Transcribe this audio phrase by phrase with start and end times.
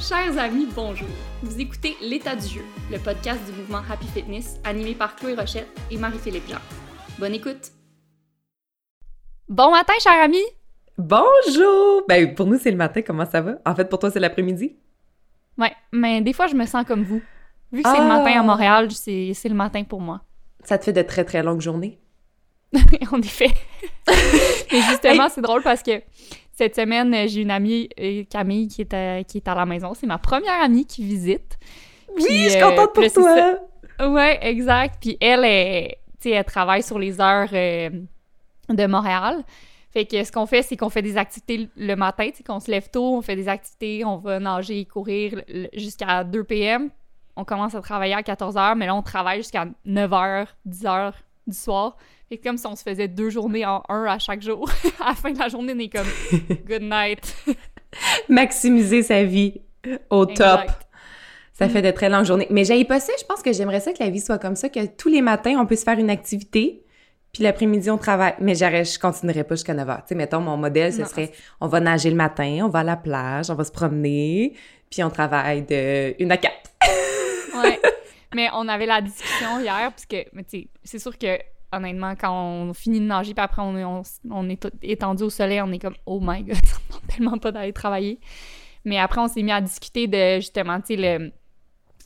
[0.00, 1.08] Chers amis, bonjour.
[1.42, 5.68] Vous écoutez L'état du jeu, le podcast du mouvement Happy Fitness animé par Chloé Rochette
[5.90, 6.58] et Marie-Philippe Jean.
[7.18, 7.70] Bonne écoute.
[9.48, 10.44] Bon matin, chers amis.
[10.96, 12.02] Bonjour!
[12.08, 13.02] Ben, pour nous, c'est le matin.
[13.02, 13.56] Comment ça va?
[13.66, 14.76] En fait, pour toi, c'est l'après-midi?
[15.58, 17.20] Ouais, mais des fois, je me sens comme vous.
[17.72, 18.18] Vu que c'est le Ah!
[18.18, 20.22] matin à Montréal, c'est le matin pour moi.
[20.64, 21.98] Ça te fait de très, très longues journées?
[23.12, 23.50] en effet.
[24.72, 26.02] Mais justement, c'est drôle parce que
[26.60, 29.64] cette semaine, euh, j'ai une amie, euh, Camille, qui est, à, qui est à la
[29.64, 29.94] maison.
[29.94, 31.58] C'est ma première amie qui visite.
[32.14, 33.56] Oui, je suis euh, contente pour là,
[33.98, 34.08] toi!
[34.10, 34.96] Ouais, exact.
[35.00, 35.40] Puis elle,
[36.20, 37.88] sais, elle travaille sur les heures euh,
[38.68, 39.42] de Montréal.
[39.90, 42.60] Fait que ce qu'on fait, c'est qu'on fait des activités le matin, tu sais, qu'on
[42.60, 46.90] se lève tôt, on fait des activités, on va nager, courir le- jusqu'à 2 p.m.
[47.36, 50.84] On commence à travailler à 14 h, mais là, on travaille jusqu'à 9 h, 10
[50.84, 51.12] h
[51.46, 51.96] du soir.
[52.30, 54.70] Que comme si on se faisait deux journées en un à chaque jour.
[55.00, 56.06] à la fin de la journée, on est comme
[56.68, 57.34] good night.
[58.28, 59.60] Maximiser sa vie
[60.10, 60.60] au top.
[61.52, 62.46] Ça fait de très longues journées.
[62.50, 63.12] Mais j'aille pas ça.
[63.18, 65.56] Je pense que j'aimerais ça que la vie soit comme ça, que tous les matins,
[65.60, 66.84] on puisse faire une activité,
[67.32, 68.34] puis l'après-midi, on travaille.
[68.40, 69.96] Mais je continuerais pas jusqu'à 9 h.
[69.96, 71.06] Tu sais, mettons, mon modèle, ce Non.
[71.06, 74.54] serait on va nager le matin, on va à la plage, on va se promener,
[74.88, 76.54] puis on travaille de 1 à 4.
[77.60, 77.80] Ouais.
[78.36, 81.36] Mais on avait la discussion hier, parce que, mais tu sais, c'est sûr que,
[81.72, 85.30] honnêtement, quand on finit de nager, puis après on est, on, on est étendu au
[85.30, 88.18] soleil, on est comme, oh my god, ça me tellement pas d'aller travailler.
[88.84, 91.32] Mais après, on s'est mis à discuter de, justement, tu sais, le-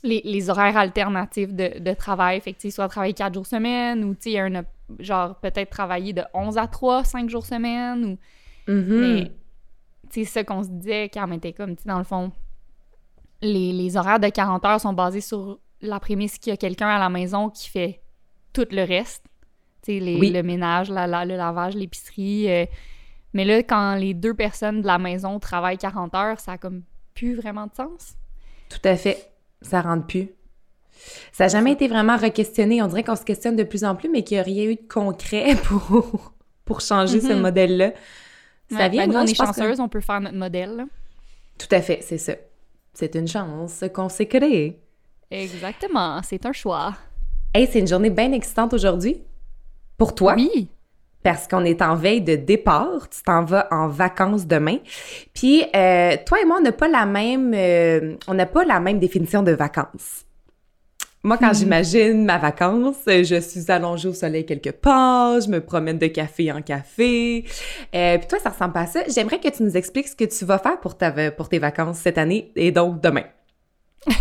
[0.03, 2.39] les, les horaires alternatifs de, de travail.
[2.41, 4.63] Fait que, tu sais, soit travailler quatre jours semaine, ou, tu sais, un,
[4.99, 8.17] genre, peut-être travailler de 11 à 3, 5 jours semaine, ou
[8.71, 8.99] Mhm.
[8.99, 9.31] mais,
[10.11, 12.31] tu sais, ça qu'on se disait quand on était comme, tu sais, dans le fond,
[13.41, 16.87] les, les horaires de 40 heures sont basés sur la prémisse qu'il y a quelqu'un
[16.89, 18.01] à la maison qui fait
[18.53, 19.23] tout le reste.
[19.87, 20.29] Les- Oui.
[20.31, 22.49] le ménage, la, la- le lavage, l'épicerie.
[22.51, 22.65] euh.
[23.33, 26.83] mais là, quand les deux personnes de la maison travaillent 40 heures, ça a comme
[27.13, 28.15] plus vraiment de sens.
[28.69, 29.29] Tout à fait.
[29.61, 30.29] Ça rentre plus.
[31.31, 32.81] Ça n'a jamais été vraiment re-questionné.
[32.81, 34.75] On dirait qu'on se questionne de plus en plus, mais qu'il n'y a rien eu
[34.75, 36.31] de concret pour,
[36.65, 37.41] pour changer ce Mhm.
[37.41, 37.91] modèle-là.
[38.71, 40.75] Ça Ouais, vient ben, nous, on est que- chanceuses, on peut faire notre modèle.
[40.77, 40.85] là.
[41.57, 42.33] Tout à fait, c'est ça.
[42.93, 44.79] C'est une chance qu'on s'est créé.
[45.29, 46.95] Exactement, c'est un choix.
[47.53, 49.21] Hey, c'est une journée bien excitante aujourd'hui.
[49.97, 50.69] Pour toi, Oui,
[51.23, 53.09] parce qu'on est en veille de départ.
[53.09, 54.77] Tu t'en vas en vacances demain.
[55.33, 58.79] Puis, euh, toi et moi, on n'a pas la même, euh, on n'a pas la
[58.79, 60.25] même définition de vacances.
[61.23, 61.55] Moi, quand Hmm.
[61.55, 66.51] j'imagine ma vacance, je suis allongée au soleil quelque part, je me promène de café
[66.51, 67.45] en café.
[67.95, 68.99] Euh, puis toi, ça ressemble pas à ça.
[69.07, 71.97] J'aimerais que tu nous expliques ce que tu vas faire pour, ta, pour tes vacances
[71.97, 73.23] cette année et donc demain.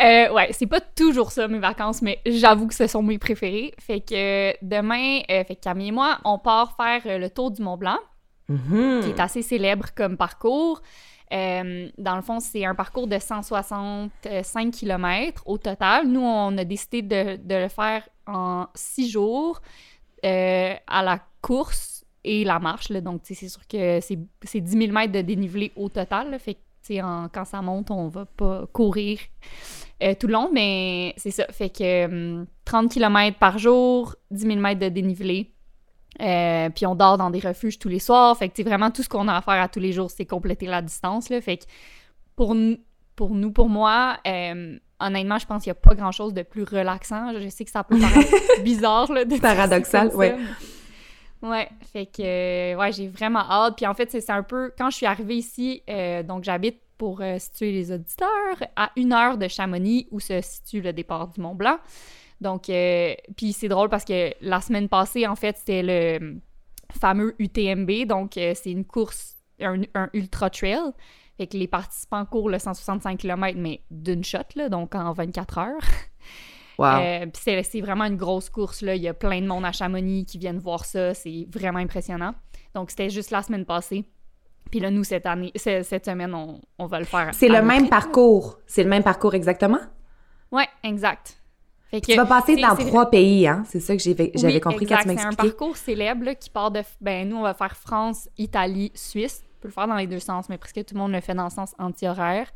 [0.00, 3.72] Euh, ouais, c'est pas toujours ça mes vacances, mais j'avoue que ce sont mes préférés.
[3.78, 7.30] Fait que euh, demain, euh, fait que Camille et moi, on part faire euh, le
[7.30, 7.98] tour du Mont Blanc,
[8.48, 9.00] Mhm.
[9.02, 10.80] qui est assez célèbre comme parcours.
[11.32, 16.06] Dans le fond, c'est un parcours de 165 km au total.
[16.06, 19.60] Nous, on a décidé de, de le faire en six jours
[20.22, 22.90] à la course et la marche.
[22.90, 23.00] là.
[23.00, 26.30] Donc, c'est sûr que c'est c'est 10 000 mètres de dénivelé au total.
[26.30, 26.38] là.
[26.38, 29.18] Fait que, en- quand ça monte, on va pas courir
[30.02, 31.46] euh, tout le long, mais c'est ça.
[31.50, 35.52] Fait que hum, 30 km par jour, 10 000 mètres de dénivelé.
[36.20, 38.36] Euh, puis on dort dans des refuges tous les soirs.
[38.36, 40.66] Fait que vraiment tout ce qu'on a à faire à tous les jours, c'est compléter
[40.66, 41.28] la distance.
[41.28, 41.40] Là.
[41.40, 41.64] Fait que
[42.36, 42.78] pour, nous-
[43.14, 46.62] pour nous, pour moi, euh, honnêtement, je pense qu'il n'y a pas grand-chose de plus
[46.64, 47.32] relaxant.
[47.38, 48.30] Je sais que ça peut paraître
[48.64, 50.20] bizarre là, de Paradoxal, comme
[51.42, 51.68] ouais.
[51.92, 53.76] fait que ouais, j'ai vraiment hâte.
[53.76, 56.80] Puis en fait, c'est c'est un peu quand je suis arrivée ici, euh, donc j'habite
[56.98, 61.28] pour euh, situer les auditeurs à une heure de Chamonix où se situe le départ
[61.28, 61.78] du Mont Blanc.
[62.40, 66.34] Donc, euh, puis c'est drôle parce que la semaine passée, en fait, c'était le euh,
[66.98, 68.06] fameux UTMB.
[68.06, 70.92] Donc, euh, c'est une course, un, un ultra trail.
[71.36, 75.58] Fait que les participants courent le 165 km, mais d'une shot, là, donc en 24
[75.58, 75.80] heures.
[76.78, 76.86] Wow.
[76.86, 78.94] Euh, puis c'est, c'est vraiment une grosse course, là.
[78.94, 81.14] Il y a plein de monde à Chamonix qui viennent voir ça.
[81.14, 82.34] C'est vraiment impressionnant.
[82.74, 84.04] Donc, c'était juste la semaine passée.
[84.70, 87.30] Puis là, nous, cette année, cette semaine, on, on va le faire.
[87.32, 88.58] c'est le même parcours.
[88.66, 89.78] C'est le même parcours exactement?
[90.50, 91.38] Ouais, exact.
[91.90, 93.62] Fait que Tu vas passer dans trois pays, hein?
[93.66, 94.96] C'est ça que j'avais Oui, compris exact.
[95.04, 95.36] quand tu C'est un m'expliquais.
[95.52, 96.82] parcours célèbre là, qui part de.
[97.00, 99.44] Ben, nous, on va faire France, Italie, Suisse.
[99.44, 101.34] On peut le faire dans les deux sens, mais presque tout le monde le fait
[101.34, 102.48] dans le sens anti-horaire.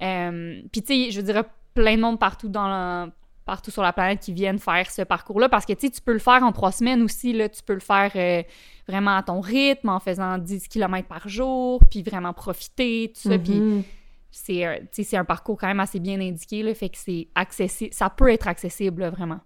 [0.00, 1.42] Euh, Puis, tu sais, je veux dire,
[1.74, 3.08] plein de monde partout dans la-
[3.44, 6.12] partout sur la planète qui viennent faire ce parcours-là parce que tu sais, tu peux
[6.12, 7.32] le faire en trois semaines aussi.
[7.32, 8.42] Là, tu peux le faire euh,
[8.88, 13.38] vraiment à ton rythme, en faisant 10 km par jour, puis vraiment profiter, tout ça.
[13.38, 13.82] Puis Mhm.
[14.30, 17.92] c'est un parcours quand même assez bien indiqué, là, fait que c'est accessible.
[17.92, 19.40] Ça peut être accessible, là, vraiment.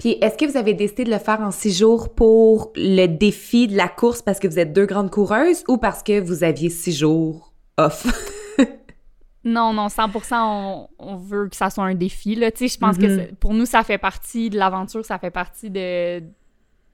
[0.00, 3.68] Puis, est-ce que vous avez décidé de le faire en six jours pour le défi
[3.68, 6.68] de la course parce que vous êtes deux grandes coureuses ou parce que vous aviez
[6.68, 8.06] six jours off?
[9.44, 12.50] Non, non, 100%, on, on veut que ça soit un défi, là.
[12.58, 13.16] Je pense que Mhm.
[13.18, 16.20] c'est- pour nous, ça fait partie de l'aventure, ça fait partie de,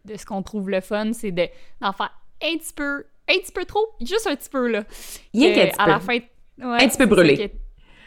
[0.04, 1.48] de ce qu'on trouve le fun, c'est de-
[1.80, 2.12] d'en faire
[2.42, 4.84] un petit peu, un petit peu trop, juste un petit peu, là.
[5.32, 5.90] Rien qu'un petit à peu.
[5.90, 6.22] la fin, ouais,
[6.84, 7.52] Un petit peu brûlé.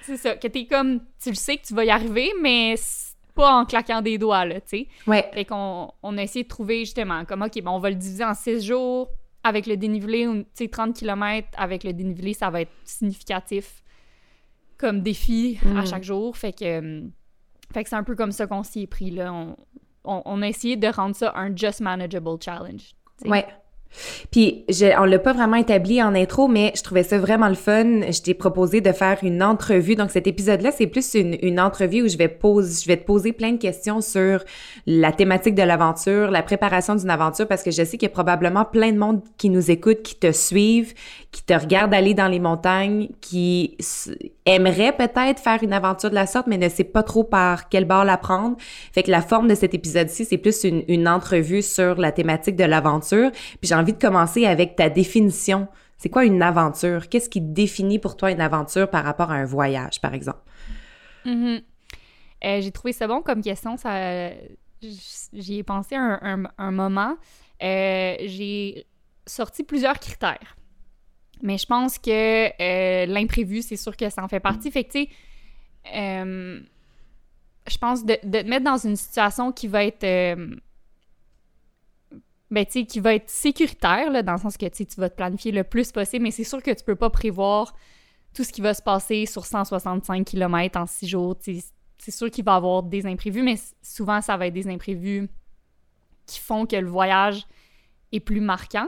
[0.03, 2.75] C'est ça, que t'es comme, tu le sais que tu vas y arriver, mais
[3.35, 4.87] pas en claquant des doigts, là, tu sais.
[5.07, 5.29] Ouais.
[5.33, 8.23] Fait qu'on on a essayé de trouver justement comme, OK, bon, on va le diviser
[8.23, 9.09] en six jours
[9.43, 13.83] avec le dénivelé, tu sais, 30 km avec le dénivelé, ça va être significatif
[14.77, 15.85] comme défi à Mm.
[15.88, 16.35] chaque jour.
[16.38, 17.07] Fait que, euh,
[17.74, 19.33] fait que c'est un peu comme ça qu'on s'y est pris, là.
[19.33, 19.56] On,
[20.03, 22.91] on, on a essayé de rendre ça un just manageable challenge.
[23.18, 23.29] t'sais.
[23.29, 23.45] Ouais.
[24.31, 27.55] Puis, je, on l'a pas vraiment établi en intro, mais je trouvais ça vraiment le
[27.55, 28.01] fun.
[28.11, 29.95] Je t'ai proposé de faire une entrevue.
[29.95, 33.05] Donc, cet épisode-là, c'est plus une, une entrevue où je vais, pose, je vais te
[33.05, 34.43] poser plein de questions sur
[34.85, 38.13] la thématique de l'aventure, la préparation d'une aventure, parce que je sais qu'il y a
[38.13, 40.93] probablement plein de monde qui nous écoute, qui te suivent,
[41.31, 43.77] qui te regardent aller dans les montagnes, qui
[44.45, 47.85] aimerait peut-être faire une aventure de la sorte, mais ne sait pas trop par quel
[47.85, 48.55] bord la prendre.
[48.93, 52.55] Fait que la forme de cet épisode-ci, c'est plus une, une entrevue sur la thématique
[52.55, 53.31] de l'aventure.
[53.61, 55.68] Puis envie de commencer avec ta définition.
[55.97, 57.09] C'est quoi une aventure?
[57.09, 60.39] Qu'est-ce qui définit pour toi une aventure par rapport à un voyage, par exemple?
[61.25, 61.62] Mhm.
[62.45, 63.77] Euh, j'ai trouvé ça bon comme question.
[63.77, 64.31] Ça,
[64.81, 67.18] j'y ai pensé un, moment.
[67.63, 68.85] Euh, j'ai
[69.25, 70.56] sorti plusieurs critères.
[71.41, 72.12] Mais je pense que
[72.62, 74.71] euh, l'imprévu, c'est sûr que ça en fait partie.
[74.71, 75.00] Fait que,
[77.69, 80.38] je pense de, te mettre dans une situation qui va être.
[82.49, 85.15] Ben, tu sais, qui va être sécuritaire, là, dans le sens que, tu vas te
[85.15, 87.75] planifier le plus possible, mais c'est sûr que tu peux pas prévoir
[88.33, 91.35] tout ce qui va se passer sur 165 km en six jours.
[91.41, 95.27] C'est sûr qu'il va y avoir des imprévus, mais souvent, ça va être des imprévus
[96.25, 97.45] qui font que le voyage
[98.11, 98.88] est plus marquant.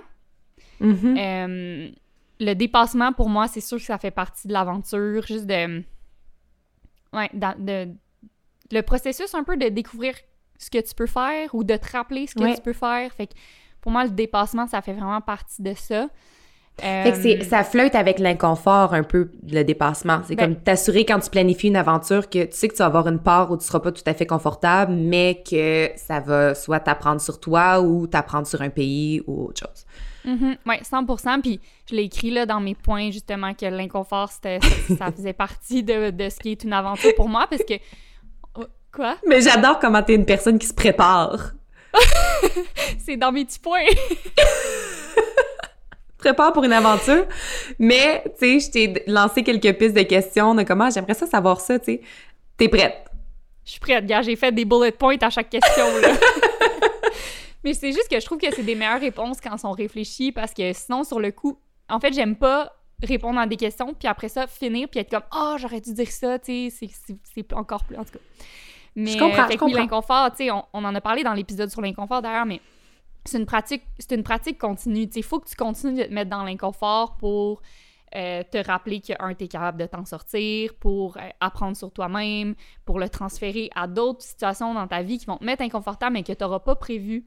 [0.80, 1.18] Mhm.
[1.18, 1.92] Euh,
[2.40, 5.84] le dépassement, pour moi, c'est sûr que ça fait partie de l'aventure, juste de...
[7.12, 7.94] Ouais, de...
[8.72, 10.14] Le processus un peu de découvrir
[10.60, 12.54] ce que tu peux faire ou de te rappeler ce que Ouais.
[12.56, 13.12] tu peux faire.
[13.14, 13.34] Fait que
[13.82, 16.08] pour moi, le dépassement, ça fait vraiment partie de ça.
[16.82, 20.22] Fait que c'est, Euh, ça flotte avec l'inconfort un peu, le dépassement.
[20.26, 22.86] C'est Ben- comme t'assurer quand tu planifies une aventure que tu sais que tu vas
[22.86, 26.56] avoir une part où tu seras pas tout à fait confortable, mais que ça va
[26.56, 29.86] soit t'apprendre sur toi ou t'apprendre sur un pays ou autre chose.
[30.24, 31.42] Mhm, ouais, 100%.
[31.42, 31.60] Puis
[31.90, 35.84] je l'ai écrit là dans mes points, justement, que l'inconfort, c'était, ça, ça faisait partie
[35.84, 37.74] de, de ce qui est une aventure pour moi, parce que...
[38.90, 39.18] Oh, Quoi?
[39.28, 41.52] Mais j'adore comment t'es une personne qui se prépare.
[43.00, 43.86] C'est dans mes petits points!
[46.20, 47.26] prépare pour une aventure.
[47.80, 51.60] Mais, tu sais, je t'ai lancé quelques pistes de questions de comment j'aimerais ça savoir
[51.60, 52.02] ça, tu sais.
[52.58, 53.06] T'es prête?
[53.66, 56.10] Je suis prête, gars, j'ai fait des bullet points à chaque question, là.
[57.64, 60.32] Mais c'est juste que je trouve que c'est des meilleures réponses quand elles sont réfléchies,
[60.32, 61.58] parce que sinon, sur le coup...
[61.90, 65.24] En fait, j'aime pas répondre à des questions, puis après ça, finir, puis être comme
[65.32, 66.90] «Ah, j'aurais dû dire ça, tu sais,
[67.24, 68.20] c'est encore plus...» En tout cas.
[68.96, 69.78] Mais, Je comprends, euh, je oui, comprends.
[69.78, 72.60] l'inconfort, tu sais, on, on en a parlé dans l'épisode sur l'inconfort, d'ailleurs, mais
[73.26, 75.08] c'est une pratique c'est une pratique continue.
[75.08, 77.62] Tu sais, il faut que tu continues de te mettre dans l'inconfort pour
[78.16, 82.56] euh, te rappeler que, un, t'es capable de t'en sortir, pour euh, apprendre sur toi-même,
[82.86, 86.24] pour le transférer à d'autres situations dans ta vie qui vont te mettre inconfortable, mais
[86.24, 87.26] que tu n'auras pas prévu.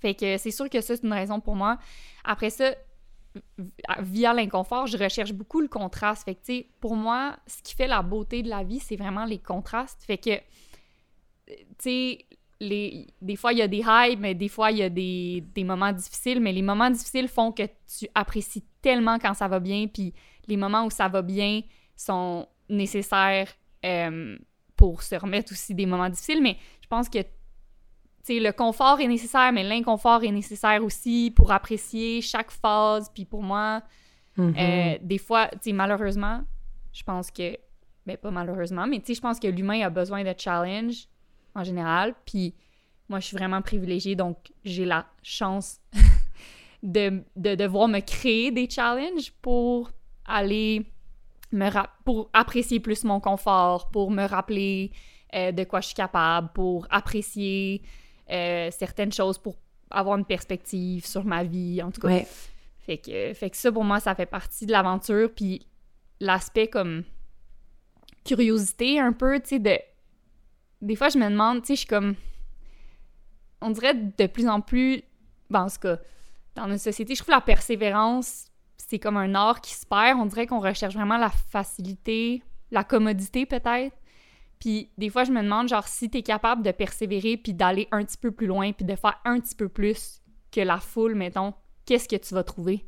[0.00, 1.76] Fait que c'est sûr que ça, c'est une raison pour moi.
[2.24, 2.72] Après ça,
[3.98, 6.24] via l'inconfort, je recherche beaucoup le contraste.
[6.24, 8.96] Fait que, tu sais, pour moi, ce qui fait la beauté de la vie, c'est
[8.96, 10.02] vraiment les contrastes.
[10.04, 10.42] Fait que, tu
[11.78, 12.18] sais,
[12.60, 15.42] les, des fois, il y a des highs, mais des fois, il y a des,
[15.54, 16.40] des moments difficiles.
[16.40, 20.12] Mais les moments difficiles font que tu apprécies tellement quand ça va bien, puis
[20.46, 21.62] les moments où ça va bien
[21.96, 23.48] sont nécessaires
[23.84, 24.36] euh,
[24.76, 26.42] pour se remettre aussi des moments difficiles.
[26.42, 27.18] Mais je pense que
[28.22, 33.10] tu sais, le confort est nécessaire, mais l'inconfort est nécessaire aussi pour apprécier chaque phase.
[33.14, 33.82] Puis pour moi,
[34.36, 34.54] Mhm.
[34.56, 36.42] euh, des fois, tu sais, malheureusement,
[36.92, 37.56] je pense que,
[38.06, 41.06] ben pas malheureusement, mais tu sais, je pense que l'humain a besoin de challenge
[41.54, 42.14] en général.
[42.24, 42.54] Puis
[43.08, 45.80] moi, je suis vraiment privilégiée, donc j'ai la chance
[46.82, 49.90] de, de devoir me créer des challenges pour
[50.24, 50.86] aller
[51.52, 51.68] me
[52.04, 54.92] pour apprécier plus mon confort, pour me rappeler
[55.34, 57.82] euh, de quoi je suis capable, pour apprécier
[58.30, 59.56] euh, certaines choses, pour
[59.90, 62.08] avoir une perspective sur ma vie, en tout cas.
[62.08, 62.26] Ouais.
[62.78, 65.30] Fait que, fait que ça, pour moi, ça fait partie de l'aventure.
[65.34, 65.66] Puis
[66.20, 67.04] l'aspect comme
[68.24, 69.78] curiosité un peu, tu sais, de...
[70.80, 72.14] Des fois, je me demande, tu sais, je suis comme...
[73.60, 75.02] On dirait de plus en plus...
[75.50, 75.98] Ben, en tout cas,
[76.54, 78.46] dans notre société, je trouve la persévérance,
[78.76, 80.18] c'est comme un art qui se perd.
[80.18, 83.96] On dirait qu'on recherche vraiment la facilité, la commodité peut-être.
[84.58, 88.04] Puis des fois, je me demande, genre, si t'es capable de persévérer puis d'aller un
[88.04, 90.20] petit peu plus loin puis de faire un petit peu plus
[90.50, 91.54] que la foule, mettons,
[91.86, 92.86] qu'est-ce que tu vas trouver?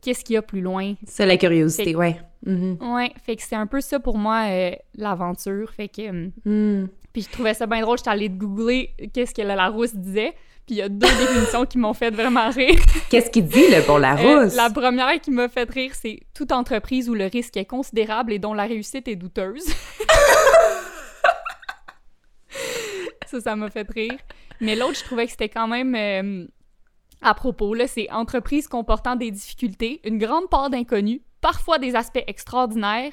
[0.00, 0.94] Qu'est-ce qu'il y a plus loin?
[1.06, 2.20] C'est la curiosité, ouais.
[2.46, 2.94] Mm-hmm.
[2.94, 5.70] Ouais, fait que c'est un peu ça pour moi, euh, l'aventure.
[5.72, 6.30] Fait que.
[6.44, 6.88] Mm.
[7.12, 10.34] Puis je trouvais ça bien drôle, j'étais allée googler qu'est-ce que la Larousse disait.
[10.66, 12.80] Puis il y a deux définitions qui m'ont fait vraiment rire.
[13.10, 14.54] Qu'est-ce qu'il dit, le bon Larousse?
[14.54, 18.32] Euh, la première qui m'a fait rire, c'est toute entreprise où le risque est considérable
[18.32, 19.64] et dont la réussite est douteuse.
[23.26, 24.16] ça, ça m'a fait rire.
[24.60, 26.46] Mais l'autre, je trouvais que c'était quand même euh,
[27.24, 27.74] à propos.
[27.74, 33.12] Là, c'est entreprise comportant des difficultés, une grande part d'inconnus, parfois des aspects extraordinaires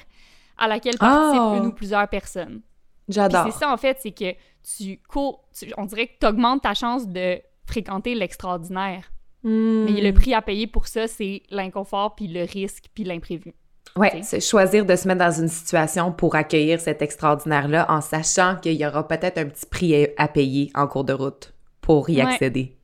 [0.58, 1.56] à laquelle participent oh.
[1.56, 2.60] une ou plusieurs personnes.
[3.08, 3.46] J'adore.
[3.46, 4.34] C'est ça, en fait, c'est que
[4.76, 5.44] tu cours,
[5.76, 9.10] on dirait que tu augmentes ta chance de fréquenter l'extraordinaire.
[9.42, 9.86] Hmm.
[9.86, 13.54] Mais le prix à payer pour ça, c'est l'inconfort, puis le risque, puis l'imprévu.
[13.96, 18.56] Oui, c'est choisir de se mettre dans une situation pour accueillir cet extraordinaire-là en sachant
[18.56, 21.51] qu'il y aura peut-être un petit prix à payer en cours de route
[21.82, 22.76] pour y accéder.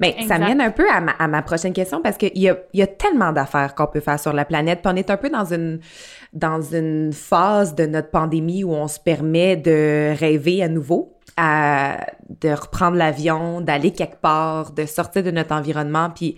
[0.00, 2.86] Mais ça mène un peu à ma, prochaine question parce qu'il y a, y a
[2.86, 4.82] tellement d'affaires qu'on peut faire sur la planète.
[4.82, 5.78] Puis on est un peu dans une,
[6.32, 12.04] dans une phase de notre pandémie où on se permet de rêver à nouveau, à,
[12.40, 16.10] de reprendre l'avion, d'aller quelque part, de sortir de notre environnement.
[16.10, 16.36] Puis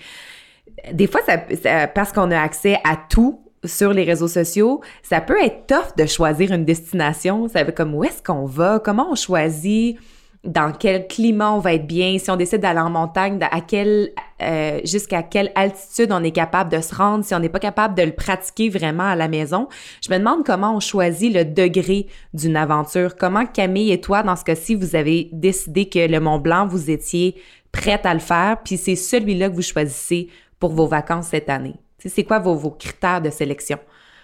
[0.93, 5.43] des fois, ça, parce qu'on a accès à tout, sur les réseaux sociaux, ça peut
[5.43, 7.49] être tough de choisir une destination.
[7.49, 9.99] Ça veut comme où est-ce qu'on va, comment on choisit?
[10.45, 14.11] Dans quel climat on va être bien, si on décide d'aller en montagne, à quelle,
[14.43, 17.95] euh, jusqu'à quelle altitude on est capable de se rendre, si on n'est pas capable
[17.95, 19.69] de le pratiquer vraiment à la maison.
[20.07, 23.17] Je me demande comment on choisit le degré d'une aventure.
[23.17, 26.91] Comment Camille et toi, dans ce cas-ci, vous avez décidé que le Mont Blanc, vous
[26.91, 27.41] étiez
[27.73, 30.29] prête à le faire, puis c'est celui-là que vous choisissez
[30.61, 31.75] pour vos vacances cette année?
[31.99, 33.79] C'est quoi vos, vos, critères de sélection?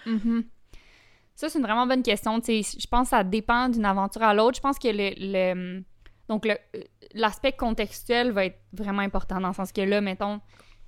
[0.05, 0.43] Mm-hmm.
[1.35, 2.39] Ça, c'est une vraiment bonne question.
[2.45, 4.57] je pense que ça dépend d'une aventure à l'autre.
[4.57, 5.81] Je pense que le
[6.31, 6.47] donc,
[7.13, 10.39] l'aspect contextuel va être vraiment important dans le sens que là, mettons,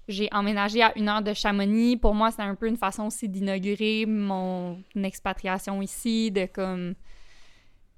[0.07, 1.97] j'ai emménagé à une heure de Chamonix.
[1.97, 6.93] Pour moi, c'est un peu une façon aussi d'inaugurer mon expatriation ici, de comme.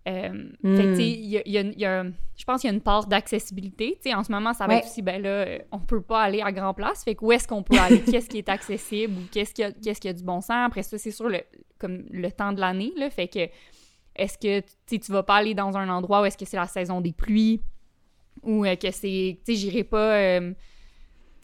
[0.08, 0.96] Euh, fait
[2.36, 4.00] je pense qu'il y a une part d'accessibilité.
[4.16, 6.74] En ce moment, ça va être aussi, ben là, on peut pas aller à grand
[6.74, 7.04] place.
[7.04, 8.02] Fait que où est-ce qu'on peut aller?
[8.12, 9.14] qu'est-ce qui est accessible?
[9.14, 10.66] Ou qu'est-ce qui a, qu'est-ce qui a du bon sens?
[10.66, 11.42] Après ça, c'est sur le,
[11.78, 13.12] comme le temps de l'année, là.
[13.12, 13.48] Fait que
[14.16, 17.02] est-ce que tu vas pas aller dans un endroit où est-ce que c'est la saison
[17.02, 17.62] des pluies?
[18.44, 20.54] Ou euh, que c'est tu sais j'irai pas euh,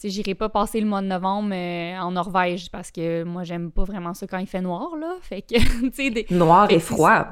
[0.04, 3.84] j'irai pas passer le mois de novembre euh, en Norvège parce que moi j'aime pas
[3.84, 5.16] vraiment ça quand il fait noir là.
[5.22, 6.25] Fait que tu sais des...
[6.30, 7.25] noir et froid.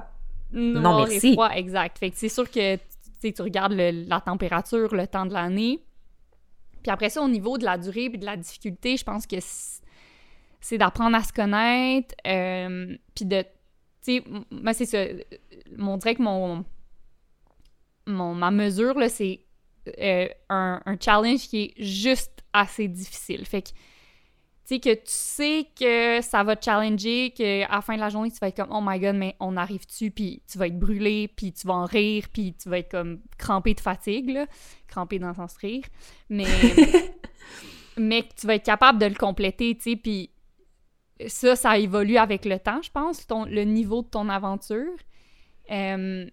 [0.51, 1.29] Noir non merci.
[1.29, 1.99] et froid exact.
[1.99, 2.77] Fait que c'est sûr que
[3.21, 5.83] tu regardes la température le temps de l'année.
[6.81, 9.37] Puis après ça au niveau de la durée et de la difficulté je pense que
[10.61, 12.15] c'est d'apprendre à se connaître
[13.13, 13.43] puis de
[14.17, 15.03] sais, moi, c'est ça.
[15.77, 16.65] On dirait que mon,
[18.05, 19.41] mon, ma mesure, là, c'est
[19.99, 23.45] euh, un, un, challenge qui est juste assez difficile.
[23.45, 23.75] Fait que, tu
[24.65, 28.31] sais, que tu sais que ça va te challenger, qu'à la fin de la journée,
[28.31, 31.27] tu vas être comme «Oh my God, mais on arrive-tu?» Puis tu vas être brûlé,
[31.27, 34.45] puis tu vas en rire, puis tu vas être comme crampé de fatigue, là.
[34.87, 35.83] Crampé dans le sens rire.
[36.29, 36.45] Mais...
[37.97, 40.29] mais tu vas être capable de le compléter, tu sais, puis
[41.27, 44.95] ça, ça évolue avec le temps, je pense, ton, le niveau de ton aventure.
[45.71, 46.25] Euh,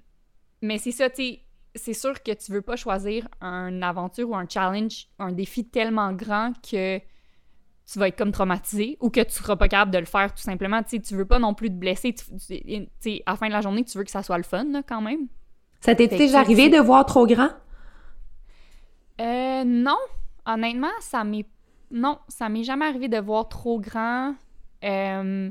[0.63, 1.39] mais c'est ça, tu
[1.77, 6.13] c'est sûr que tu veux pas choisir une aventure ou un challenge, un défi tellement
[6.13, 10.07] grand que tu vas être comme traumatisé ou que tu seras pas capable de le
[10.07, 10.83] faire tout simplement.
[10.83, 12.15] Tu tu veux pas non plus te blesser.
[12.15, 14.67] Tu, sais, à la fin de la journée, tu veux que ça soit le fun,
[14.89, 15.29] quand même.
[15.81, 17.51] Ça t'est déjà arrivé de voir trop grand?
[19.21, 19.99] Euh, non.
[20.47, 21.47] Honnêtement, ça m'est...
[21.91, 24.35] Non, ça m'est jamais arrivé de voir trop grand.
[24.85, 25.51] Euh,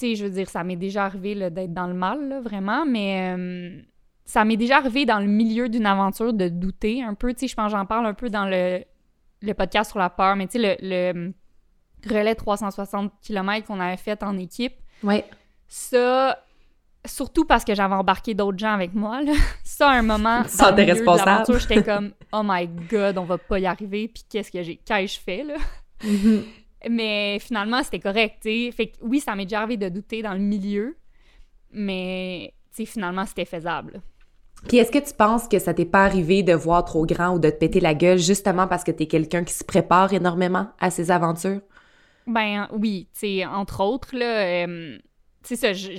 [0.00, 3.80] tu je veux dire, ça m'est déjà arrivé d'être dans le mal, vraiment, mais euh,
[4.24, 7.32] ça m'est déjà arrivé dans le milieu d'une aventure de douter un peu.
[7.34, 8.82] Tu sais, je pense j'en parle un peu dans le,
[9.42, 11.34] le podcast sur la peur, mais tu sais, le, le,
[12.08, 14.74] relais 360 km qu'on avait fait en équipe.
[15.02, 15.24] Ouais.
[15.68, 16.38] Ça,
[17.04, 19.32] surtout parce que j'avais embarqué d'autres gens avec moi, là.
[19.64, 23.38] Ça, à un moment, dans milieu de l'aventure, j'étais comme «Oh my God, on va
[23.38, 24.76] pas y arriver, puis qu'est-ce que j'ai...
[24.76, 25.54] Qu'ai-je fait, là?
[26.02, 26.42] Mm-hmm.
[26.88, 30.32] Mais finalement, c'était correct, tu Fait que oui, ça m'est déjà arrivé de douter dans
[30.32, 30.96] le milieu,
[31.72, 34.00] mais tu finalement, c'était faisable.
[34.68, 37.38] Puis est-ce que tu penses que ça t'est pas arrivé de voir trop grand ou
[37.38, 40.90] de te péter la gueule justement parce que t'es quelqu'un qui se prépare énormément à
[40.90, 41.60] ses aventures?
[42.26, 44.98] Ben oui, tu sais, entre autres, là, euh,
[45.42, 45.92] tu sais ça, je,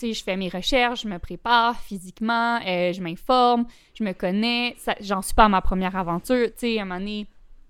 [0.00, 4.76] je fais mes recherches, je me prépare physiquement, euh, je m'informe, je me connais.
[5.00, 6.46] J'en suis pas à ma première aventure.
[6.48, 7.26] Tu sais, à un moment donné,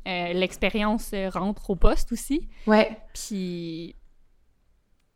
[0.06, 2.48] euh, l'expérience euh, rentre au poste aussi.
[2.66, 2.96] Ouais.
[3.12, 3.94] Puis.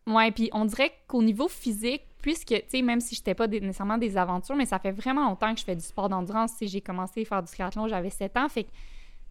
[0.07, 3.47] Ouais, puis on dirait qu'au niveau physique, puisque, tu sais, même si je n'étais pas
[3.47, 6.53] nécessairement des aventures, mais ça fait vraiment longtemps que je fais du sport d'endurance.
[6.59, 8.49] Si j'ai commencé à faire du triathlon, j'avais 7 ans.
[8.49, 8.71] Fait que,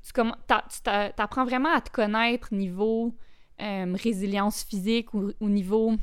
[0.02, 3.14] tu tu apprends vraiment à te connaître niveau
[3.62, 5.96] euh, résilience physique ou, au niveau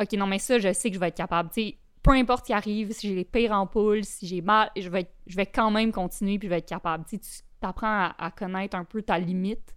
[0.00, 1.50] OK, non, mais ça, je sais que je vais être capable.
[1.52, 4.88] sais, peu importe ce qui arrive, si j'ai les pires ampoules, si j'ai mal, je
[4.88, 7.04] vais, je vais quand même continuer puis je vais être capable.
[7.04, 7.18] tu
[7.66, 9.74] apprends à, connaître un peu ta limite.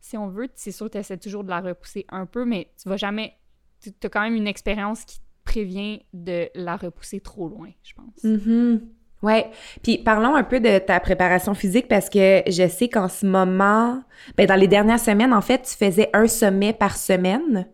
[0.00, 2.70] Si on veut, c'est sûr que tu essaies toujours de la repousser un peu, mais
[2.80, 3.34] tu vas jamais.
[3.80, 7.94] Tu as quand même une expérience qui te prévient de la repousser trop loin, je
[7.94, 8.24] pense.
[8.24, 8.80] Mm-hmm.
[9.22, 9.50] Ouais.
[9.82, 14.02] Puis parlons un peu de ta préparation physique parce que je sais qu'en ce moment,
[14.36, 17.66] ben dans les dernières semaines, en fait, tu faisais un sommet par semaine.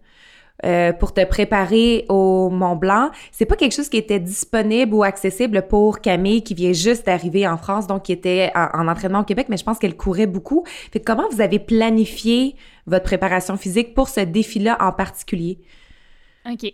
[0.65, 3.11] Euh, pour te préparer au Mont Blanc.
[3.33, 7.47] C'est pas quelque chose qui était disponible ou accessible pour Camille qui vient juste d'arriver
[7.47, 10.65] en France, donc qui était en, entraînement au Québec, mais je pense qu'elle courait beaucoup.
[10.93, 12.55] Fait comment vous avez planifié
[12.87, 15.59] votre préparation physique pour ce défi-là en particulier?
[16.49, 16.73] OK.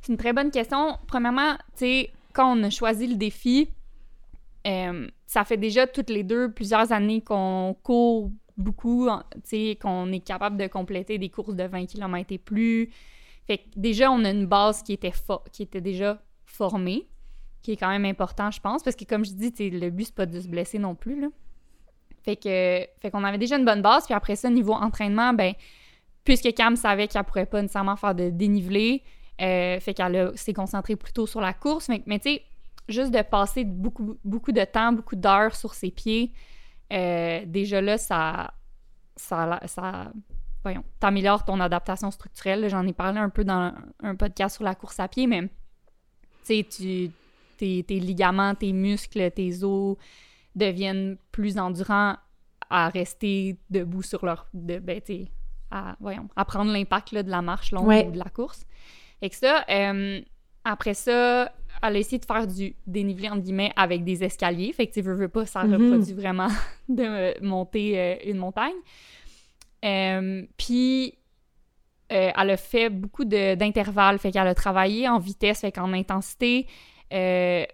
[0.00, 0.96] C'est une très bonne question.
[1.06, 3.68] Premièrement, tu sais, quand on a choisi le défi,
[4.66, 9.08] euh, ça fait déjà toutes les deux plusieurs années qu'on court beaucoup,
[9.80, 12.90] qu'on est capable de compléter des courses de 20 km et plus.
[13.46, 17.08] Fait que déjà, on a une base qui était, déjà formée,
[17.62, 20.14] qui est quand même important, je pense, parce que comme je dis, le but, c'est
[20.14, 21.20] pas de se blesser non plus.
[21.20, 21.28] Là.
[22.22, 25.54] Fait que fait qu'on avait déjà une bonne base, puis après ça, niveau entraînement, ben
[26.24, 29.02] puisque Cam savait qu'elle pourrait pas nécessairement faire de dénivelé,
[29.40, 31.88] euh, fait qu'elle s'est concentrée plutôt sur la course.
[31.88, 32.42] Mais, mais tu sais,
[32.88, 36.32] juste de passer beaucoup de temps, beaucoup d'heures sur ses pieds,
[36.92, 38.54] euh, déjà là, ça,
[39.16, 40.12] ça, ça
[40.62, 42.68] voyons, t'améliores ton adaptation structurelle.
[42.68, 45.48] J'en ai parlé un peu dans un podcast sur la course à pied, mais
[46.44, 47.10] tu sais,
[47.56, 49.96] tes, tes ligaments, tes muscles, tes os
[50.54, 52.16] deviennent plus endurants
[52.70, 54.46] à rester debout sur leur...
[54.54, 55.00] De, ben,
[55.70, 58.64] à, voyons, à prendre l'impact de la marche longue ou de la course.
[59.22, 60.20] Et que ça, euh,
[60.64, 61.52] après ça,
[61.82, 64.72] elle a essayé de faire du dénivelé, entre guillemets, avec des escaliers.
[64.72, 65.74] Fait que, tu veux, pas, ça mhm.
[65.74, 66.48] reproduit vraiment
[66.88, 68.74] de monter euh, une montagne.
[69.84, 71.14] Euh, puis,
[72.12, 74.18] euh, elle a fait beaucoup d'intervalles.
[74.18, 76.66] Fait qu'elle a travaillé en vitesse, fait qu'en intensité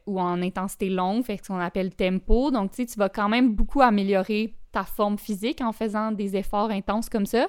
[0.07, 2.51] ou en intensité longue, fait ce qu'on appelle tempo.
[2.51, 6.37] Donc, tu sais, tu vas quand même beaucoup améliorer ta forme physique en faisant des
[6.37, 7.49] efforts intenses comme ça.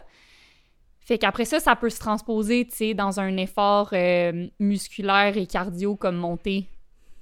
[1.08, 5.48] Fait qu'après ça, ça peut se transposer, tu sais, dans un effort euh, musculaire et
[5.48, 6.68] cardio comme monter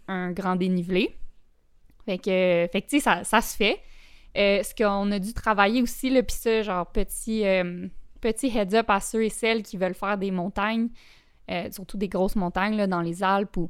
[0.07, 1.15] un grand dénivelé.
[2.03, 3.79] Fait que, fait que tu sais, ça, ça, se fait.
[4.37, 7.87] Euh, ce qu'on a dû travailler aussi, là, puis ça, genre, petit, euh,
[8.21, 10.89] petit heads-up à ceux et celles qui veulent faire des montagnes,
[11.69, 13.69] surtout des grosses montagnes, dans les Alpes, où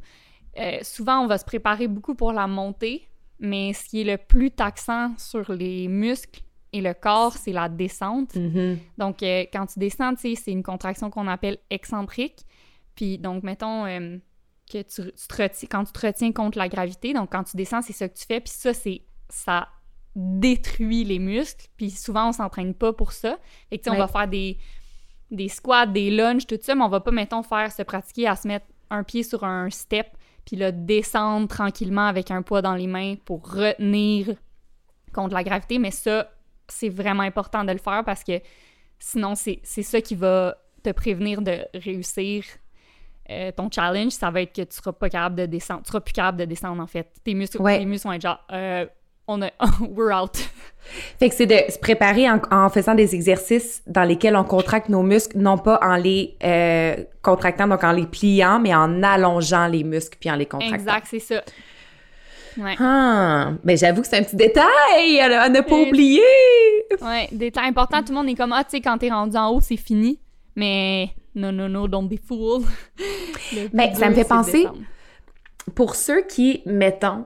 [0.81, 3.05] souvent, on va se préparer beaucoup pour la montée,
[3.39, 6.44] mais ce qui est le plus taxant sur les muscles,
[6.75, 8.35] et le corps, c'est la descente.
[8.35, 8.77] Mm-hmm.
[8.97, 12.45] Donc, euh, quand tu descends, c'est une contraction qu'on appelle excentrique.
[12.95, 14.17] Puis, donc, mettons euh,
[14.69, 17.81] que tu, te retiens, quand tu te retiens contre la gravité, donc quand tu descends,
[17.81, 18.41] c'est ça que tu fais.
[18.41, 19.69] Puis ça, c'est ça
[20.17, 21.67] détruit les muscles.
[21.77, 23.37] Puis souvent, on s'entraîne pas pour ça.
[23.69, 24.57] Fait que, on va faire des,
[25.31, 28.35] des squats, des lunges, tout ça, mais on va pas, mettons, faire se pratiquer à
[28.35, 30.07] se mettre un pied sur un step,
[30.45, 34.35] puis là, descendre tranquillement avec un poids dans les mains pour retenir
[35.13, 35.79] contre la gravité.
[35.79, 36.29] Mais ça,
[36.67, 38.39] c'est vraiment important de le faire parce que
[38.99, 42.43] sinon, c'est ça qui va te prévenir de réussir
[43.29, 44.11] euh, ton challenge.
[44.11, 45.81] Ça va être que tu seras pas capable de descendre.
[45.83, 47.07] Tu seras plus capable de descendre, en fait.
[47.23, 48.85] Tes muscles, tes muscles vont être genre, euh,
[49.27, 49.49] on a,
[49.81, 50.37] we're out.
[51.19, 55.01] Fait que c'est de se préparer en, faisant des exercices dans lesquels on contracte nos
[55.01, 59.83] muscles, non pas en les euh, contractant, donc en les pliant, mais en allongeant les
[59.83, 60.75] muscles puis en les contractant.
[60.75, 61.41] Exact, c'est ça.
[62.57, 62.75] Ouais.
[62.79, 66.21] Ah, mais j'avoue que c'est un petit détail à ne pas oublier.
[67.01, 68.01] Ouais, détail important.
[68.01, 70.19] Tout le monde est comme, ah, tu sais, quand t'es rendu en haut, c'est fini.
[70.55, 72.63] Mais non, non, non, don't be fool.
[73.73, 74.67] mais ça me fait penser,
[75.75, 77.25] pour ceux qui, mettons,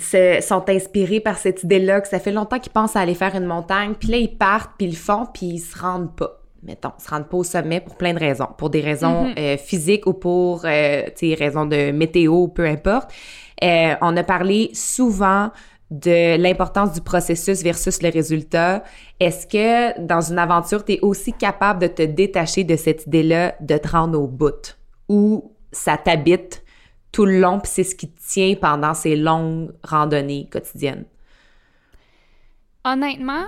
[0.00, 3.46] sont inspirés par cette idée-là, que ça fait longtemps qu'ils pensent à aller faire une
[3.46, 6.38] montagne, puis là, ils partent, puis ils le font, puis ils se rendent pas.
[6.62, 8.46] Mettons, se rendent pas au sommet pour plein de raisons.
[8.56, 9.38] Pour des raisons mm-hmm.
[9.38, 13.10] euh, physiques ou pour, euh, tu sais, raisons de météo, peu importe.
[13.62, 15.50] Euh, on a parlé souvent
[15.90, 18.82] de l'importance du processus versus le résultat.
[19.20, 23.54] Est-ce que dans une aventure, tu es aussi capable de te détacher de cette idée-là,
[23.60, 26.64] de te rendre au bout, ou ça t'habite
[27.12, 31.04] tout le long, puis c'est ce qui te tient pendant ces longues randonnées quotidiennes?
[32.84, 33.44] Honnêtement,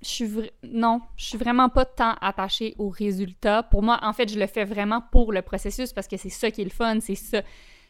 [0.00, 3.62] je suis non, je suis vraiment pas tant attachée au résultat.
[3.64, 6.50] Pour moi, en fait, je le fais vraiment pour le processus parce que c'est ça
[6.50, 7.42] qui est le fun, c'est ça,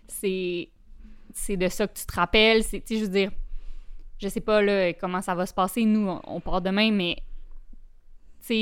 [0.09, 0.71] c'est
[1.41, 2.63] c'est de ça que tu te rappelles.
[2.63, 3.31] C'est, je veux dire,
[4.19, 5.85] je sais pas là, comment ça va se passer.
[5.85, 7.17] Nous, on, part demain, mais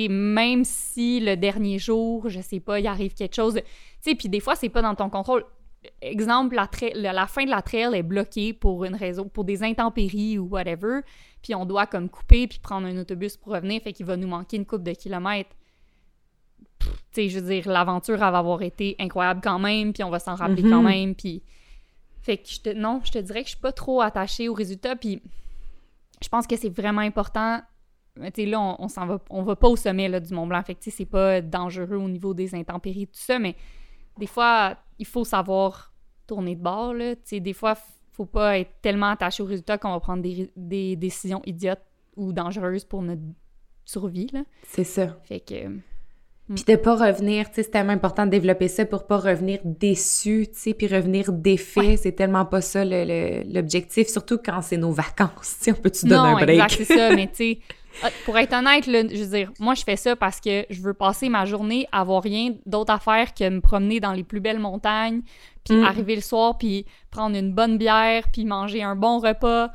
[0.09, 3.55] même si le dernier jour, je sais pas, il arrive quelque chose.
[3.55, 3.63] Tu
[4.01, 5.45] sais, puis des fois, c'est pas dans ton contrôle.
[6.03, 6.69] Exemple, la,
[7.13, 11.01] la, fin de la trail est bloquée pour une raison, pour des intempéries ou whatever.
[11.41, 14.27] puis on doit comme couper puis prendre un autobus pour revenir, fait qu'il va nous
[14.29, 15.57] manquer une coupe de kilomètres.
[16.81, 20.11] Tu sais, je veux dire, l'aventure elle va avoir été incroyable quand même, puis on
[20.11, 20.89] va s'en rappeler quand Mhm.
[20.89, 21.43] même, puis...
[22.29, 22.69] Fait que je te...
[22.69, 25.23] non, je te dirais que je suis pas trop attachée au résultat, puis
[26.21, 27.63] je pense que c'est vraiment important.
[28.17, 30.47] Tu sais, là, on, on s'en va, on va pas au sommet là, du Mont
[30.47, 33.57] Blanc, fait que c'est pas dangereux au niveau des intempéries, tout ça, mais
[34.19, 35.95] des fois, il faut savoir
[36.27, 37.17] tourner de bord, là.
[37.17, 37.79] Tu sais, des fois,
[38.13, 41.81] faut pas être tellement attaché au résultat qu'on va prendre des, des décisions idiotes
[42.15, 43.23] ou dangereuses pour notre
[43.87, 44.29] survie.
[44.65, 45.19] C'est ça.
[45.25, 45.79] Fait que...
[46.55, 49.59] Puis de pas revenir, tu sais, c'est tellement important de développer ça pour pas revenir
[49.65, 51.81] déçu, tu sais, puis revenir défait.
[51.81, 51.97] Ouais.
[51.97, 56.23] C'est tellement pas ça l'objectif, surtout quand c'est nos vacances, tu sais, on peut-tu donner
[56.23, 56.51] non, un break?
[56.51, 57.59] exact, c'est ça, mais tu sais,
[58.05, 60.81] euh, pour être honnête, là, je veux dire, moi, je fais ça parce que je
[60.81, 64.25] veux passer ma journée à avoir rien d'autre à faire que me promener dans les
[64.25, 65.23] plus belles montagnes,
[65.65, 65.85] puis Mm.
[65.85, 69.71] arriver le soir, puis prendre une bonne bière, puis manger un bon repas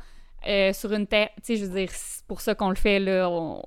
[0.48, 1.28] euh, sur une terre.
[1.36, 3.28] Tu sais, je veux dire, c'est pour ça qu'on le fait, là.
[3.30, 3.62] On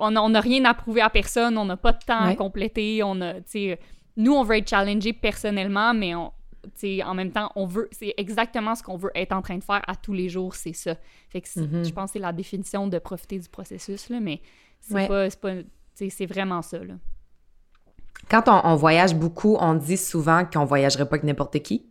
[0.00, 3.20] on n'a rien à prouver à personne, on n'a pas de temps à compléter, on
[3.20, 3.34] a,
[4.16, 6.32] nous, on veut être challengé personnellement, mais on,
[7.04, 9.82] en même temps, on veut, c'est exactement ce qu'on veut être en train de faire
[9.86, 10.94] à tous les jours, c'est ça.
[11.30, 11.84] Fait que Mhm.
[11.84, 14.40] je pense que c'est la définition de profiter du processus, là, mais
[14.80, 15.08] c'est Ouais.
[15.08, 15.28] pas,
[15.96, 16.94] c'est vraiment ça, là.
[18.28, 21.86] Quand on, on voyage beaucoup, on dit souvent qu'on voyagerait pas avec n'importe qui.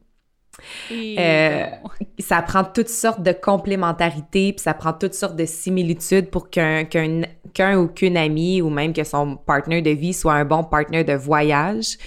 [0.91, 1.65] Et Euh.
[2.19, 6.84] Ça prend toutes sortes de complémentarités, puis ça prend toutes sortes de similitudes pour qu'un
[6.84, 7.22] qu'un
[7.60, 11.04] qu'un ou qu'une amie ou même que son partenaire de vie soit un bon partenaire
[11.04, 11.98] de voyage.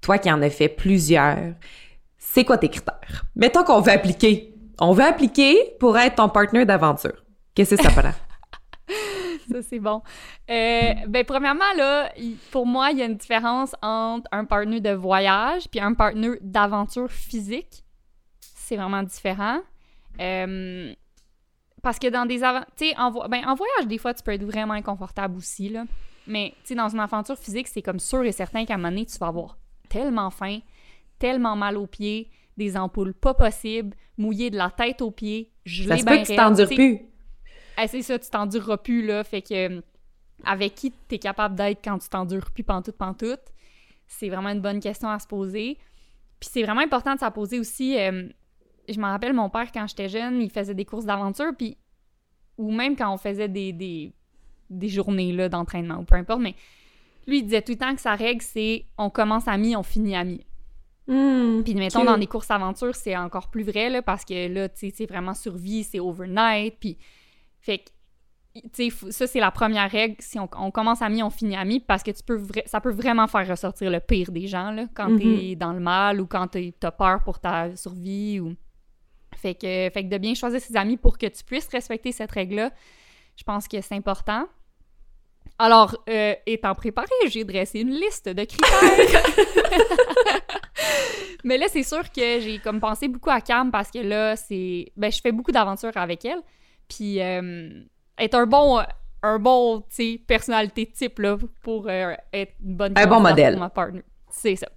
[0.00, 1.54] Toi qui en as fait plusieurs,
[2.18, 3.24] c'est quoi tes critères?
[3.34, 4.52] Mettons qu'on veut appliquer.
[4.80, 7.24] On veut appliquer pour être ton partenaire d'aventure.
[7.54, 8.20] Qu'est-ce que ça peut être?
[9.52, 10.02] Ça, c'est bon.
[10.50, 12.12] Euh, ben, premièrement, là,
[12.50, 16.34] pour moi, il y a une différence entre un partenaire de voyage puis un partenaire
[16.40, 17.84] d'aventure physique.
[18.40, 19.60] C'est vraiment différent.
[20.20, 20.92] Euh,
[21.86, 22.68] parce que dans des aventures...
[22.76, 25.68] Tu sais, en, vo- ben, en voyage, des fois, tu peux être vraiment inconfortable aussi,
[25.68, 25.84] là.
[26.26, 28.88] Mais, tu sais, dans une aventure physique, c'est comme sûr et certain qu'à un moment
[28.88, 29.56] donné, tu vas avoir
[29.88, 30.58] tellement faim,
[31.20, 35.90] tellement mal aux pieds, des ampoules pas possibles, mouillé de la tête aux pieds, gelé
[35.90, 37.02] Ça se peut que tu t'endures plus.
[37.76, 39.22] Ah, c'est ça, tu t'endureras plus, là.
[39.22, 39.80] Fait que, euh,
[40.42, 43.52] avec qui t'es capable d'être quand tu t'endures plus pantoute, pantoute?
[44.08, 45.78] C'est vraiment une bonne question à se poser.
[46.40, 47.96] Puis c'est vraiment important de se la poser aussi.
[47.96, 48.28] euh,
[48.88, 51.76] je me rappelle, mon père, quand j'étais jeune, il faisait des courses d'aventure, puis...
[52.58, 54.12] Ou même quand on faisait des, des,
[54.70, 56.54] des journées, là, d'entraînement, ou peu importe, mais...
[57.26, 59.82] Lui, il disait tout le temps que sa règle, c'est on commence à mi, on
[59.82, 60.44] finit à mi.
[61.08, 64.68] Hmm, Puis mettons, dans des courses aventure, c'est encore plus vrai, là, parce que là,
[64.68, 66.96] tu sais, c'est vraiment survie, c'est overnight, puis...
[67.60, 67.84] Fait que,
[68.72, 70.16] tu sais, ça, c'est la première règle.
[70.20, 72.66] Si on, on commence à mi, on finit à mi, parce que tu peux vra-
[72.66, 75.18] ça peut vraiment faire ressortir le pire des gens, là, quand Mhm.
[75.18, 78.54] t'es dans le mal ou quand t'es- t'as peur pour ta survie, ou...
[79.36, 82.30] Fait que, fait que de bien choisir ses amis pour que tu puisses respecter cette
[82.30, 82.70] règle-là,
[83.36, 84.46] je pense que c'est important.
[85.58, 89.22] Alors, euh, étant préparé, j'ai dressé une liste de critères.
[91.44, 94.92] Mais là, c'est sûr que j'ai comme pensé beaucoup à Cam parce que là, c'est.
[94.96, 96.40] Ben, je fais beaucoup d'aventures avec elle.
[96.88, 97.70] Puis, euh,
[98.18, 98.82] être un bon.
[99.22, 103.54] Un bon, tu personnalité type, là, pour euh, être une bonne Un bon modèle.
[103.54, 104.02] pour ma partner.
[104.30, 104.68] C'est ça.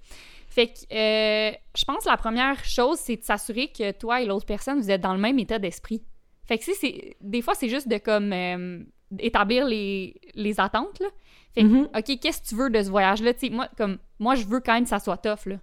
[0.59, 4.25] Fait que, euh, je pense que la première chose, c'est de s'assurer que toi et
[4.25, 6.03] l'autre personne, vous êtes dans le même état d'esprit.
[6.45, 7.15] Fait que si c'est.
[7.21, 8.33] Des fois, c'est juste de comme.
[8.33, 8.83] euh,
[9.17, 11.07] établir les, les attentes, là.
[11.55, 11.89] Fait que, Mhm.
[11.95, 13.31] OK, qu'est-ce que tu veux de ce voyage-là?
[13.51, 15.55] Moi, comme, moi, je veux quand même que ça soit tough, là.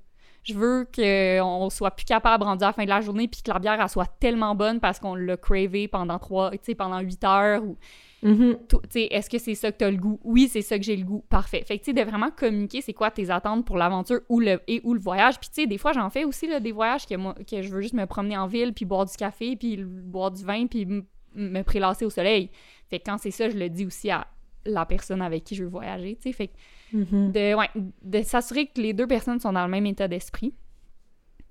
[0.43, 3.51] Je veux qu'on soit plus capable rendu à la fin de la journée puis que
[3.53, 7.63] la bière, elle soit tellement bonne parce qu'on l'a cravé pendant trois, pendant huit heures
[7.65, 7.77] ou,
[8.23, 8.57] Mhm.
[8.69, 10.19] tu sais, est-ce que c'est ça que t'as le goût?
[10.25, 11.23] Oui, c'est ça que j'ai le goût.
[11.29, 11.63] Parfait.
[11.67, 14.61] Fait que, tu sais, de vraiment communiquer c'est quoi tes attentes pour l'aventure ou le,
[14.67, 15.39] et ou le voyage.
[15.39, 17.69] Puis, tu sais, des fois, j'en fais aussi, là, des voyages que moi, que je
[17.69, 20.87] veux juste me promener en ville puis boire du café puis boire du vin puis
[21.35, 22.51] me prélasser au soleil.
[22.89, 24.27] Fait que quand c'est ça, je le dis aussi à
[24.65, 26.33] la personne avec qui je veux voyager, tu sais.
[26.33, 26.53] Fait que
[26.93, 27.33] Mhm.
[27.33, 27.69] de, ouais,
[28.03, 30.55] de s'assurer que les deux personnes sont dans le même état d'esprit.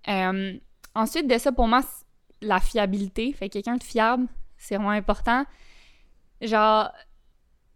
[0.08, 0.54] Euh,
[0.96, 1.82] ensuite de ça, pour moi,
[2.42, 3.34] la fiabilité.
[3.34, 5.46] Fait que quelqu'un de fiable, c'est vraiment important.
[6.42, 6.92] Genre,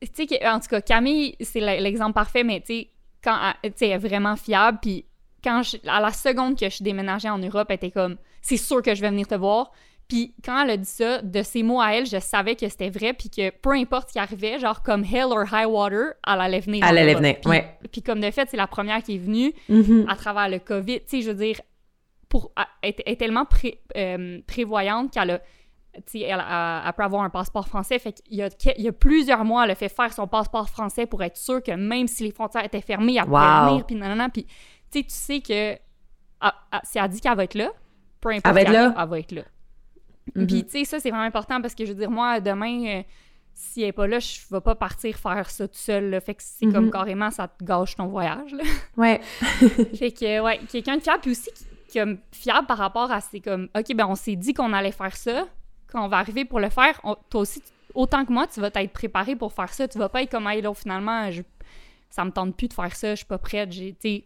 [0.02, 2.90] tu sais, en tout cas, Camille, c'est le- l'exemple parfait, mais tu sais,
[3.24, 5.06] quand tu sais, elle est vraiment fiable, puis
[5.44, 8.82] quand je- à la seconde que je déménagée en Europe, elle était comme, c'est sûr
[8.82, 9.72] que je vais venir te voir.
[10.08, 12.90] Puis quand elle a dit ça, de ses mots à elle, je savais que c'était
[12.90, 16.42] vrai, puis que peu importe ce qui arrivait, genre comme hell or high water, elle
[16.42, 16.84] allait venir.
[16.84, 17.78] en Elle allait venir, Puis- ouais.
[17.92, 20.08] Puis comme de fait, c'est la première qui est venue Mhm.
[20.10, 21.02] à travers le COVID.
[21.02, 21.62] Tu sais, je veux dire,
[22.28, 25.42] pour, elle, est- elle est tellement pré- euh, prévoyante qu'elle a.
[25.94, 26.44] Elle, elle-
[26.86, 27.98] elle peut avoir un passeport français.
[28.00, 30.70] Fait qu'il y a, il y a plusieurs mois, elle a fait faire son passeport
[30.70, 33.70] français pour être sûre que même si les frontières étaient fermées, elle pouvait Wow.
[33.72, 33.86] venir.
[33.86, 34.30] Puis nanana.
[34.30, 34.46] Puis,
[34.92, 35.80] tu sais, que elle-
[36.42, 37.70] elle- si elle dit qu'elle va être là,
[38.22, 38.96] peu importe Elle va être là.
[38.98, 39.42] elle va être là.
[40.36, 40.48] Mhm.
[40.48, 43.04] Puis, tu sais, ça, c'est vraiment important parce que, je veux dire, moi, demain, euh,
[43.54, 46.12] si elle est pas là, je vais pas partir faire ça tout seul.
[46.12, 46.22] Là.
[46.22, 46.92] Fait que c'est comme Mhm.
[46.92, 48.52] carrément, ça te gâche ton voyage.
[48.54, 48.64] Là.
[48.98, 49.20] Ouais.
[49.96, 51.50] fait que, ouais, quelqu'un de fiable, puis aussi
[51.88, 54.92] qui, est fiable par rapport à c'est comme, OK, ben on s'est dit qu'on allait
[54.92, 55.48] faire ça.
[55.92, 57.62] Quand on va arriver pour le faire, toi aussi,
[57.94, 59.88] autant que moi, tu vas être préparé pour faire ça.
[59.88, 61.42] Tu vas pas être comme, hey, là, finalement, je,
[62.10, 63.70] ça me tente plus de faire ça, je suis pas prête.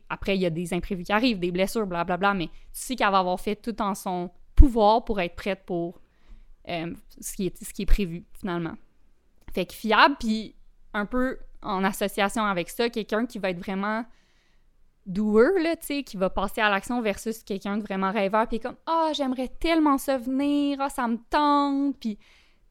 [0.10, 3.12] Après, il y a des imprévus qui arrivent, des blessures, blablabla, mais tu sais qu'elle
[3.12, 6.00] va avoir fait tout en son pouvoir pour être prête pour
[6.70, 8.76] euh, ce, qui est, ce qui est prévu, finalement.
[9.54, 10.56] Fait que fiable, puis
[10.94, 14.06] un peu en association avec ça, quelqu'un qui va être vraiment
[15.06, 18.60] doer, là, tu sais, qui va passer à l'action versus quelqu'un de vraiment rêveur, puis
[18.60, 22.18] comme «Ah, j'aimerais tellement ça venir, ah, ça me tente», puis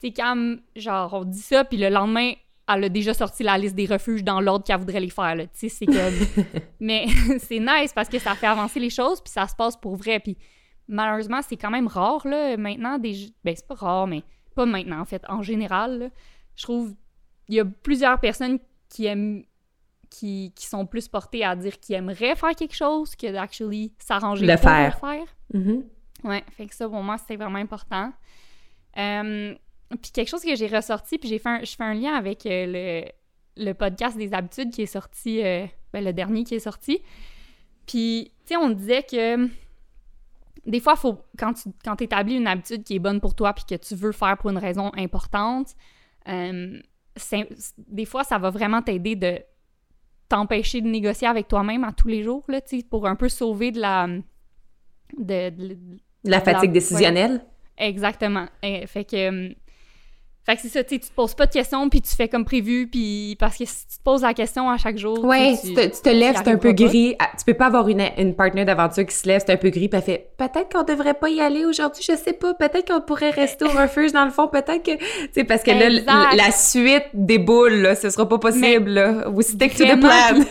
[0.00, 2.32] tu sais, comme, genre, on dit ça, puis le lendemain,
[2.68, 5.46] elle a déjà sorti la liste des refuges dans l'ordre qu'elle voudrait les faire, là,
[5.46, 6.44] tu sais, c'est comme...
[6.80, 7.06] Mais
[7.38, 10.18] c'est nice parce que ça fait avancer les choses, puis ça se passe pour vrai,
[10.20, 10.38] puis
[10.88, 13.32] malheureusement, c'est quand même rare, là, maintenant, des...
[13.44, 14.22] Ben, c'est pas rare, mais
[14.54, 16.08] pas maintenant, en fait, en général, là.
[16.56, 16.94] je trouve,
[17.48, 19.44] il y a plusieurs personnes qui aiment
[20.12, 24.46] qui, qui sont plus portées à dire qu'ils aimeraient faire quelque chose que d'actually s'arranger
[24.46, 24.98] Le pour faire.
[25.02, 25.26] le faire.
[25.54, 25.84] Mhm.
[26.24, 28.12] Ouais, fait que ça, pour moi, c'était vraiment important.
[28.98, 29.54] Euh,
[30.02, 32.44] puis quelque chose que j'ai ressorti, puis j'ai fait un, je fais un lien avec
[32.46, 32.66] euh,
[33.56, 37.00] le, le podcast des habitudes qui est sorti, euh, ben, le dernier qui est sorti.
[37.86, 39.48] Puis, tu sais, on disait que
[40.66, 43.64] des fois, faut, quand tu quand établis une habitude qui est bonne pour toi puis
[43.68, 45.74] que tu veux faire pour une raison importante,
[47.16, 47.48] c'est-
[47.78, 49.40] des fois, ça va vraiment t'aider de
[50.32, 53.80] t'empêcher de négocier avec toi-même à tous les jours, là, pour un peu sauver de
[53.80, 54.08] la...
[55.18, 55.78] de- de-
[56.24, 57.44] La fatigue La- décisionnelle.
[57.76, 58.46] Exactement.
[58.62, 59.54] Eh, fait que.
[60.44, 62.28] Fait que c'est ça, tu sais, tu te poses pas de questions, puis tu fais
[62.28, 65.24] comme prévu, puis parce que si tu te poses la question à chaque jour.
[65.24, 67.14] Ouais, tu, tu te, tu te lèves, c'est un peu gris.
[67.20, 69.70] Ah, Tu peux pas avoir une, une partenaire d'aventure qui se lève, c'est un peu
[69.70, 72.88] gris, puis elle fait peut-être qu'on devrait pas y aller aujourd'hui, je sais pas, peut-être
[72.92, 74.96] qu'on pourrait rester au refuge dans le fond, peut-être que.
[74.96, 79.28] Tu sais, parce que là, la suite déboule, là, ce sera pas possible, là.
[79.30, 80.44] We stick to the plan.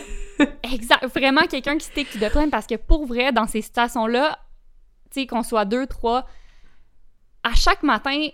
[0.72, 1.04] Exact.
[1.14, 4.38] Vraiment quelqu'un qui stick to the plan, parce que pour vrai, dans ces situations-là,
[5.12, 6.24] tu sais, qu'on soit deux, trois,
[7.42, 8.28] à chaque matin,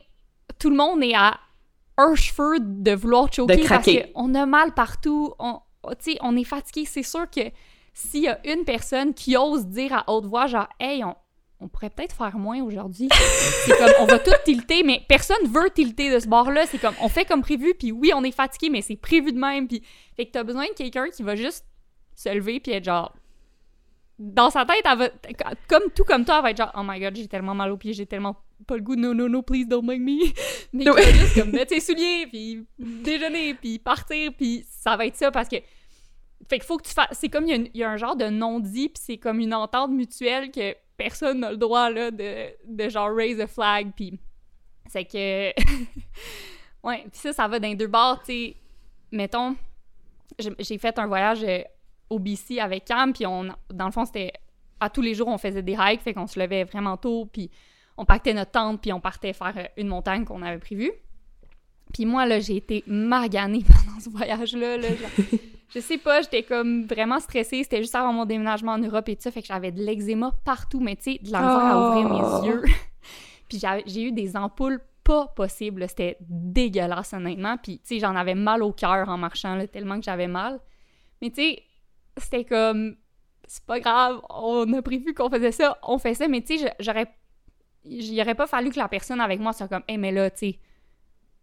[0.60, 1.34] tout le monde est à
[1.98, 5.60] un cheveu de vouloir choquer parce qu'on a mal partout, on,
[5.98, 6.86] sais, on est fatigué.
[6.86, 7.40] C'est sûr que
[7.92, 11.16] s'il y a une personne qui ose dire à haute voix, genre, hey, on,
[11.60, 13.08] on pourrait peut-être faire moins aujourd'hui.
[13.10, 16.66] c'est comme, on va tout tilter, mais personne veut tilter de ce bord-là.
[16.66, 19.38] C'est comme, on fait comme prévu, puis oui, on est fatigué, mais c'est prévu de
[19.38, 19.66] même.
[19.66, 19.82] Puis,
[20.16, 21.66] fait que t'as besoin de quelqu'un qui va juste
[22.14, 23.12] se lever, puis être genre.
[24.20, 25.08] Dans sa tête, elle va,
[25.68, 27.76] comme tout comme toi, elle va être genre, oh my god, j'ai tellement mal aux
[27.76, 30.32] pieds, j'ai tellement pas le goût, no, no, no, please don't make me.
[30.72, 35.30] Mais juste comme mettre ses souliers, puis déjeuner, puis partir, puis ça va être ça
[35.30, 35.56] parce que.
[36.48, 37.08] Fait qu'il faut que tu fasses.
[37.18, 39.18] C'est comme il y a une- il y, a un genre de non-dit, puis c'est
[39.18, 43.46] comme une entente mutuelle que personne n'a le droit, là, de, de genre raise a
[43.46, 44.18] flag, puis.
[44.86, 45.48] C'est que.
[46.82, 48.56] ouais, puis ça, ça va dans les deux bords, tu sais.
[49.12, 49.56] Mettons,
[50.38, 51.62] j'ai j'ai fait un voyage euh,
[52.10, 54.32] au BC avec Cam, puis on, dans le fond, c'était
[54.80, 57.50] à tous les jours, on faisait des hikes, fait qu'on se levait vraiment tôt, puis
[57.98, 60.92] on pactait notre tente, puis on partait faire euh, une montagne qu'on avait prévue.
[61.92, 64.78] Puis moi, là, j'ai été maganée pendant ce voyage-là.
[64.78, 64.88] là,
[65.74, 67.62] je sais pas, j'étais comme vraiment stressée.
[67.64, 70.32] C'était juste avant mon déménagement en Europe et tout ça, fait que j'avais de l'eczéma
[70.44, 72.40] partout, mais tu sais, de la misère à ouvrir Oh.
[72.42, 72.62] mes yeux.
[73.48, 75.88] puis j'ai eu des ampoules pas possibles.
[75.88, 77.56] C'était dégueulasse, honnêtement.
[77.56, 80.60] Puis, tu sais, j'en avais mal au cœur en marchant, là, tellement que j'avais mal.
[81.20, 81.62] Mais, tu sais,
[82.18, 82.96] c'était comme...
[83.46, 86.28] C'est pas grave, on a prévu qu'on faisait ça, on fait ça.
[86.28, 87.06] Mais, tu sais, j'aurais...
[87.84, 90.38] Il aurait pas fallu que la personne avec moi soit comme «Hey, mais là, tu
[90.50, 90.58] sais,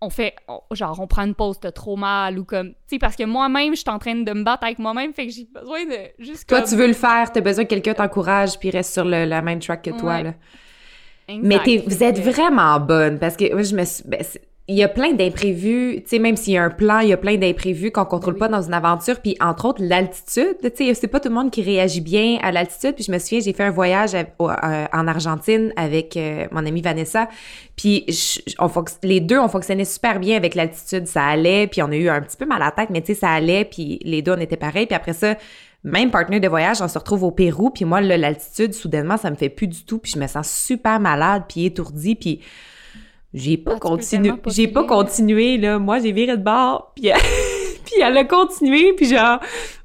[0.02, 0.36] on fait...
[0.48, 2.70] on- genre, on prend une pause, t'as trop mal.» Ou comme...
[2.72, 5.26] Tu sais, parce que moi-même, je suis en train de me battre avec moi-même, fait
[5.28, 6.70] que j'ai besoin de juste Toi, comme...
[6.70, 9.60] tu veux le faire, t'as besoin que quelqu'un t'encourage puis reste sur le, la même
[9.60, 10.24] track que toi, Ouais.
[10.24, 10.34] là.
[11.28, 11.66] Exact.
[11.66, 14.04] Mais vous êtes vraiment bonne parce que moi, je me suis.
[14.06, 14.24] ben,
[14.68, 17.14] il y a plein d'imprévus, tu sais, même s'il y a un plan, il y
[17.14, 18.40] a plein d'imprévus qu'on contrôle Oui.
[18.40, 19.20] pas dans une aventure.
[19.22, 22.52] Puis, entre autres, l'altitude, tu sais, c'est pas tout le monde qui réagit bien à
[22.52, 22.96] l'altitude.
[22.96, 26.66] Puis, je me souviens, j'ai fait un voyage à- euh, en Argentine avec euh, mon
[26.66, 27.30] amie Vanessa.
[27.76, 28.70] Puis, je- on
[29.04, 31.06] les deux, on fonctionnait super bien avec l'altitude.
[31.06, 33.14] Ça allait, puis on a eu un petit peu mal à la tête, mais tu
[33.14, 33.66] sais, ça allait.
[33.66, 34.88] Puis, les deux, on était pareils.
[34.88, 35.36] Puis après ça,
[35.84, 39.30] même partenaire de voyage, on se retrouve au Pérou, puis moi, là, l'altitude, soudainement, ça
[39.30, 42.40] me fait plus du tout, puis je me sens super malade, puis étourdie, puis
[43.36, 47.12] j'ai pas Ah, continué, j'ai pas continué, là, moi, j'ai viré de bord, puis,
[47.86, 49.40] puis elle a continué, puis genre,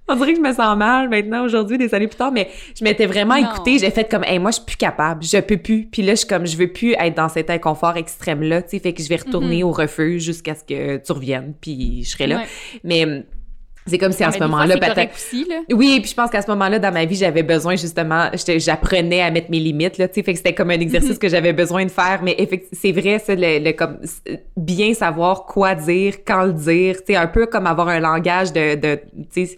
[0.09, 2.83] on dirait que je me sens mal maintenant, aujourd'hui, des années plus tard, mais je
[2.83, 3.53] m'étais vraiment Non.
[3.53, 6.13] écoutée, j'ai fait comme, hey, moi, je suis plus capable, je peux plus, puis là,
[6.15, 9.03] je suis comme, je veux plus être dans cet inconfort extrême-là, tu sais, fait que
[9.03, 9.69] je vais retourner Mhm.
[9.69, 12.37] au refuge jusqu'à ce que tu reviennes, puis je serai là.
[12.39, 12.47] Ouais.
[12.85, 13.25] Mais
[13.87, 15.17] C'est comme si mais ce moment-là, c'est peut-être.
[15.73, 19.31] Oui, puis je pense qu'à ce moment-là, dans ma vie, j'avais besoin justement, j'apprenais à
[19.31, 21.85] mettre mes limites, là, tu sais, fait que c'était comme un exercice que j'avais besoin
[21.85, 26.17] de faire, mais effectivement, c'est vrai, ça, le, le- comme, c'est- bien savoir quoi dire,
[26.27, 29.01] quand le dire, tu sais, un peu comme avoir un langage de, de
[29.33, 29.57] tu sais,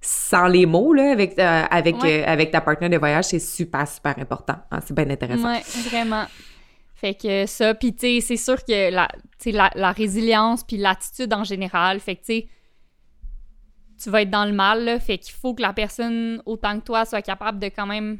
[0.00, 2.22] sans les mots, là, avec, euh, avec, Ouais.
[2.22, 4.56] euh, avec ta partenaire de voyage, c'est super, super important.
[4.70, 5.50] hein, c'est bien intéressant.
[5.50, 6.24] Ouais, vraiment.
[6.94, 9.08] Fait que ça, puis tu sais, c'est sûr que la,
[9.38, 12.46] tu sais, la, la résilience puis l'attitude en général, fait que tu sais,
[13.98, 16.84] tu vas être dans le mal, là, fait qu'il faut que la personne, autant que
[16.84, 18.18] toi, soit capable de quand même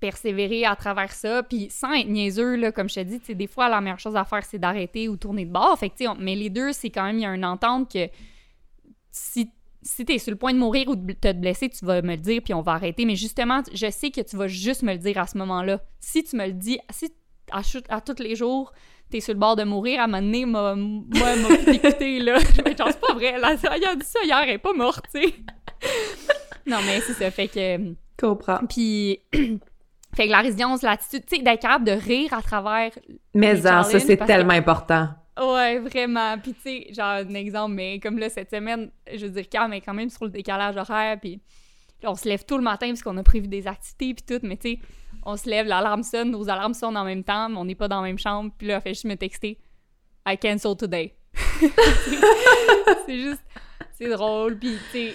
[0.00, 3.68] persévérer à travers ça, puis sans être niaiseux, là, comme je te dis, des fois,
[3.68, 6.50] la meilleure chose à faire, c'est d'arrêter ou tourner de bord, fait que mais les
[6.50, 8.08] deux, c'est quand même, il y a une entente que
[9.10, 9.50] si
[9.84, 12.20] si t'es sur le point de mourir ou de te blesser, tu vas me le
[12.20, 13.04] dire, puis on va arrêter.
[13.04, 15.80] Mais justement, je sais que tu vas juste me le dire à ce moment-là.
[16.00, 17.12] Si tu me le dis, si
[17.50, 18.72] à, à tous les jours,
[19.10, 22.18] t'es sur le bord de mourir, à un moment donné, m'a- moi, m'a pu t'écouter,
[22.20, 22.38] là.
[22.78, 25.22] Genre, c'est pas vrai, là, il a dit ça hier, elle est pas morte, tu
[25.22, 25.34] sais.
[26.66, 27.94] non, mais c'est ça, fait que...
[28.18, 28.60] Comprends.
[28.68, 29.20] Puis...
[30.14, 32.90] fait que la résilience, l'attitude, tu sais, d'être capable de rire à travers
[33.34, 35.08] Mais hein, ça, c'est que- tellement important.
[35.40, 36.38] Ouais, vraiment.
[36.38, 39.72] Puis, tu sais, genre, un exemple, mais comme là, cette semaine, je veux dire, Cam
[39.72, 41.40] est quand même sur le décalage horaire, puis
[42.04, 44.56] on se lève tout le matin parce qu'on a prévu des activités, puis tout, mais
[44.56, 44.78] tu sais,
[45.24, 47.88] on se lève, l'alarme sonne, nos alarmes sonnent en même temps, mais on n'est pas
[47.88, 49.58] dans la même chambre, puis là, elle fait juste me texter
[50.26, 51.14] «I cancel today».
[53.06, 53.42] c'est juste,
[53.92, 55.14] c'est drôle, puis tu sais,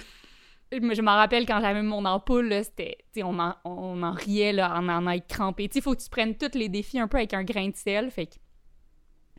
[0.72, 4.12] je m'en rappelle quand j'avais mon ampoule, là, c'était, tu sais, on en, on en
[4.12, 5.68] riait, là, en en être crampé.
[5.68, 7.70] Tu sais, il faut que tu prennes tous les défis un peu avec un grain
[7.70, 8.36] de sel, fait que,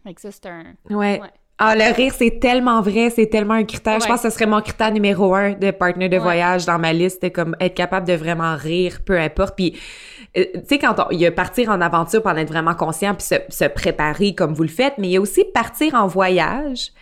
[0.02, 0.74] fait que ça, c'est un...
[0.88, 1.20] Ouais.
[1.20, 1.30] Ouais.
[1.62, 4.00] Ah, le rire, c'est tellement vrai, c'est tellement un critère.
[4.00, 6.22] Je pense que ce serait mon critère numéro un de partenaire de Ouais.
[6.22, 9.56] voyage dans ma liste, comme être capable de vraiment rire, peu importe.
[9.56, 9.78] Puis,
[10.38, 12.74] euh, tu sais, quand on, il y a partir en aventure pour en être vraiment
[12.74, 15.94] conscient puis se, se préparer comme vous le faites, mais il y a aussi partir
[15.94, 16.92] en voyage.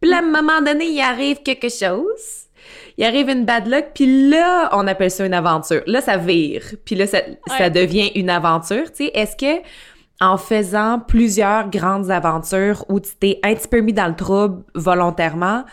[0.00, 2.46] Puis là, à un moment donné, il arrive quelque chose.
[2.96, 5.82] Il arrive une bad luck, puis là, on appelle ça une aventure.
[5.86, 6.64] Là, ça vire.
[6.84, 7.18] Puis là, ça,
[7.56, 8.90] ça devient une aventure.
[8.90, 9.62] Tu sais, est-ce que
[10.20, 14.62] en faisant plusieurs grandes aventures où tu t'es un petit peu mis dans le trouble
[14.74, 15.64] volontairement,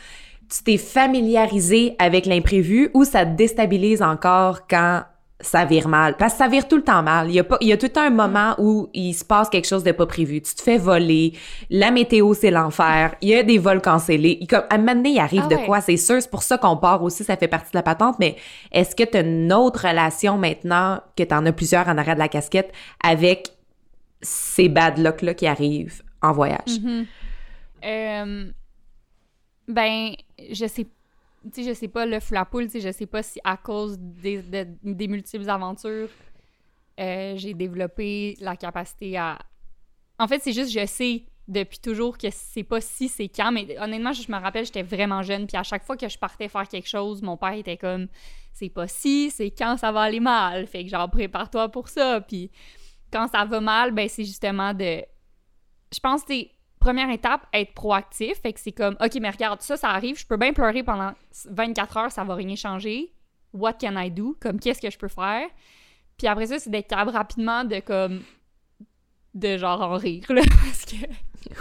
[0.55, 5.01] tu t'es familiarisé avec l'imprévu ou ça te déstabilise encore quand
[5.41, 6.15] ça vire mal?
[6.17, 7.29] Parce que ça vire tout le temps mal.
[7.29, 9.67] Il y a, pas, il y a tout un moment où il se passe quelque
[9.67, 10.41] chose de pas prévu.
[10.41, 11.33] Tu te fais voler,
[11.69, 14.37] la météo, c'est l'enfer, il y a des vols cancellés.
[14.39, 16.21] Il- Comme, à un moment donné, il arrive Ah de quoi, c'est sûr.
[16.21, 18.15] C'est pour ça qu'on part aussi, ça fait partie de la patente.
[18.19, 18.37] Mais
[18.71, 22.15] est-ce que tu as une autre relation maintenant, que tu en as plusieurs en arrière
[22.15, 22.71] de la casquette,
[23.03, 23.49] avec
[24.25, 26.79] ces bad luck-là qui arrivent en voyage?
[26.81, 27.05] Mhm.
[27.83, 28.51] Euh,
[29.67, 30.13] ben,
[30.51, 30.87] je sais,
[31.53, 33.97] tu je sais pas le la poule, tu sais, je sais pas si à cause
[33.99, 36.09] des, de- des multiples aventures,
[36.99, 39.39] euh, j'ai développé la capacité à.
[40.17, 43.51] En fait, c'est juste, je sais depuis toujours que c'est pas si, c'est quand.
[43.51, 46.47] Mais honnêtement, je me rappelle, j'étais vraiment jeune, puis à chaque fois que je partais
[46.47, 48.07] faire quelque chose, mon père était comme,
[48.51, 50.65] c'est pas si, c'est quand ça va aller mal.
[50.67, 52.21] Fait que genre, prépare-toi pour ça.
[52.21, 52.49] Puis
[53.11, 55.03] quand ça va mal, ben c'est justement de.
[55.93, 56.33] Je pense que
[56.85, 58.39] première étape, être proactif.
[58.41, 61.13] Fait que c'est comme, OK, mais regarde, ça, ça arrive, je peux bien pleurer pendant
[61.45, 63.11] 24 heures, ça va rien changer.
[63.53, 64.37] What can I do?
[64.39, 65.47] Comme, qu'est-ce que je peux faire?
[66.17, 68.21] Puis après ça, c'est d'être capable rapidement de, comme,
[69.33, 70.95] de genre en rire, là, parce que...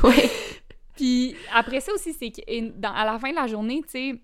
[0.02, 0.30] Oui.
[0.96, 2.42] Puis après ça aussi, c'est qu'à
[2.90, 4.20] à la fin de la journée, tu sais,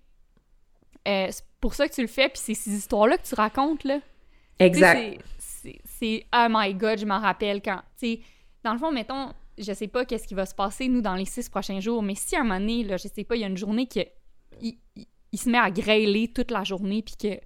[1.07, 3.83] euh, c'est pour ça que tu le fais, puis c'est ces histoires-là que tu racontes,
[3.83, 3.99] là.
[4.59, 5.19] Exact.
[5.85, 7.81] C'est- oh my god, je m'en rappelle quand.
[7.99, 8.19] Tu sais,
[8.63, 11.25] dans le fond, mettons, je sais pas qu'est-ce qui va se passer, nous, dans les
[11.25, 13.43] six prochains jours, mais si à un moment donné, là, je sais pas, il y
[13.43, 13.99] a une journée que.
[14.61, 17.39] Il, il- il se met à grêler toute la journée, puis que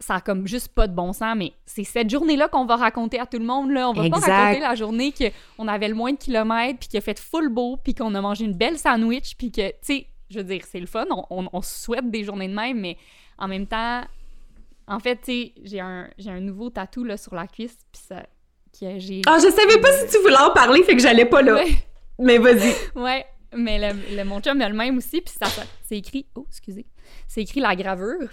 [0.00, 3.18] ça a comme juste pas de bon sens, mais c'est cette journée-là qu'on va raconter
[3.20, 3.88] à tout le monde, là.
[3.88, 5.12] On va pas raconter la journée
[5.56, 8.20] qu'on avait le moins de kilomètres, puis qu'il a fait full beau, puis qu'on a
[8.20, 11.24] mangé une belle sandwich, puis que, tu sais, je veux dire, c'est le fun, on,
[11.30, 12.96] on, on se souhaite des journées de même, mais
[13.38, 14.02] en même temps,
[14.88, 18.02] en fait, tu sais, j'ai un, j'ai un nouveau tatou, là, sur la cuisse, puis
[18.08, 18.22] ça...
[18.78, 19.22] Que j'ai...
[19.26, 21.54] Ah, je savais pas si tu voulais en parler, fait que j'allais pas là.
[21.54, 21.70] Ouais.
[22.18, 22.74] Mais vas-y.
[22.94, 23.24] Ouais,
[23.56, 25.46] mais le, le- mon chum a le même aussi, puis ça,
[25.82, 26.26] c'est écrit...
[26.34, 26.84] Oh, excusez.
[27.26, 28.28] C'est écrit la gravure.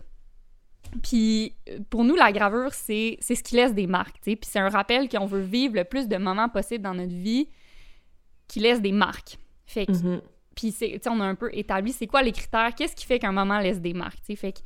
[1.02, 1.56] Puis
[1.90, 4.36] pour nous, la gravure, c'est c'est ce qui laisse des marques, tu sais.
[4.36, 7.50] Puis c'est un rappel qu'on veut vivre le plus de moments possible dans notre vie
[8.48, 9.38] qui laissent des marques.
[9.66, 10.22] Fait que Mhm.
[10.56, 13.06] puis, c'est- tu sais, on a un peu établi c'est quoi les critères, qu'est-ce qui
[13.06, 14.36] fait qu'un moment laisse des marques, tu sais.
[14.36, 14.60] Fait que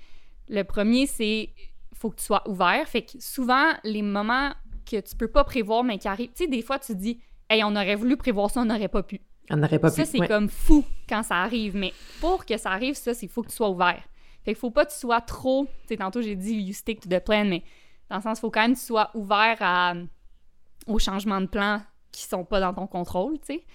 [0.49, 1.49] le premier, c'est
[1.97, 2.87] faut que tu sois ouvert.
[2.87, 4.53] Fait que souvent, les moments
[4.89, 7.19] que tu peux pas prévoir, mais qui arrivent, tu sais, des fois, tu te dis,
[7.49, 9.21] hey, on aurait voulu prévoir ça, on n'aurait pas pu.
[9.49, 10.09] On n'aurait pas ça, pu.
[10.09, 10.27] c'est ouais.
[10.27, 11.75] comme fou quand ça arrive.
[11.75, 14.01] Mais pour que ça arrive, ça, c'est faut que tu sois ouvert.
[14.43, 15.65] Fait qu'il faut pas que tu sois trop.
[15.65, 17.63] Tu sais, tantôt, j'ai dit you stick to the plan, mais
[18.09, 19.93] dans le sens, faut quand même que tu sois ouvert à,
[20.85, 21.81] aux changements de plan
[22.11, 23.65] qui sont pas dans ton contrôle, tu sais.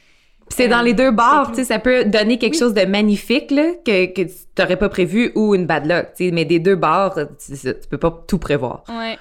[0.49, 3.73] C'est dans les deux bords, tu sais, ça peut donner quelque chose de magnifique, là,
[3.85, 6.77] que, que tu n'aurais pas prévu, ou une bad luck, tu sais, mais des deux
[6.77, 8.85] bords, tu, tu peux pas tout prévoir.
[8.89, 9.19] Ouais.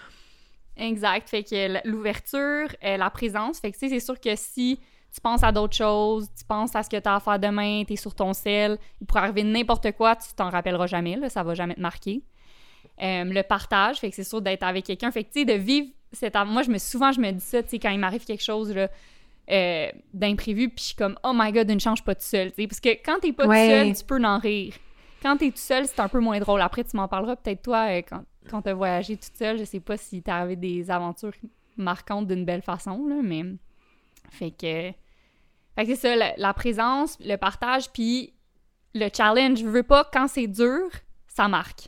[0.78, 1.30] Exact.
[1.30, 3.60] Fait que l'ouverture, euh, la présence.
[3.60, 4.80] Fait que, tu sais, c'est sûr que si
[5.14, 7.84] tu penses à d'autres choses, tu penses à ce que tu as à faire demain,
[7.86, 11.30] tu es sur ton sel, il pourrait arriver n'importe quoi, tu t'en rappelleras jamais, là,
[11.30, 12.24] ça va jamais te marquer.
[13.02, 15.12] Euh, le partage, fait que c'est sûr d'être avec quelqu'un.
[15.12, 16.36] Fait que, tu sais, de vivre cette...
[16.48, 18.74] Moi, je me, souvent, je me dis ça, tu sais, quand il m'arrive quelque chose,
[18.74, 18.90] là,
[19.52, 22.80] euh, d'imprévu, puis je suis comme «Oh my God, ne change pas tout seul», parce
[22.80, 24.74] que quand t'es pas tout seul, tu peux en rire.
[25.22, 26.62] Quand t'es tout seul, c'est un peu moins drôle.
[26.62, 29.80] Après, tu m'en parleras peut-être toi, euh, quand, quand t'as voyagé toute seule, je sais
[29.80, 31.34] pas si t'es arrivé des aventures
[31.78, 33.44] marquantes d'une belle façon, là, mais...
[34.30, 34.92] Fait que...
[35.76, 38.34] Fait que c'est ça, la, présence, le partage, puis
[38.94, 39.60] le challenge.
[39.60, 40.90] Je veux pas, quand c'est dur,
[41.28, 41.88] ça marque.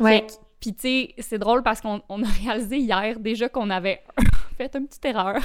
[0.00, 0.26] Ouais.
[0.60, 4.02] Puis tu sais, c'est drôle parce qu'on a réalisé hier déjà qu'on avait
[4.56, 5.40] fait une petite erreur.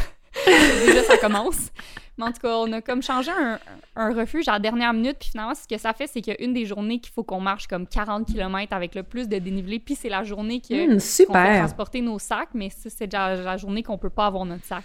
[0.85, 1.71] Déjà, ça commence.
[2.19, 3.59] Mais en tout cas, on a comme changé un,
[3.95, 5.17] un, refuge à la dernière minute.
[5.19, 7.23] Puis finalement, ce que ça fait, c'est qu'il y a une des journées qu'il faut
[7.23, 9.79] qu'on marche comme 40 km avec le plus de dénivelé.
[9.79, 12.49] Puis c'est la journée que, mmh, qu'on fait transporter nos sacs.
[12.53, 14.83] Mais c'est déjà la journée qu'on peut pas avoir notre sac.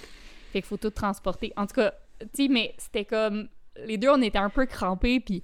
[0.52, 1.52] Fait qu'il faut tout transporter.
[1.56, 3.48] En tout cas, tu sais, mais c'était comme.
[3.84, 5.18] Les deux, on était un peu crampés.
[5.18, 5.42] Puis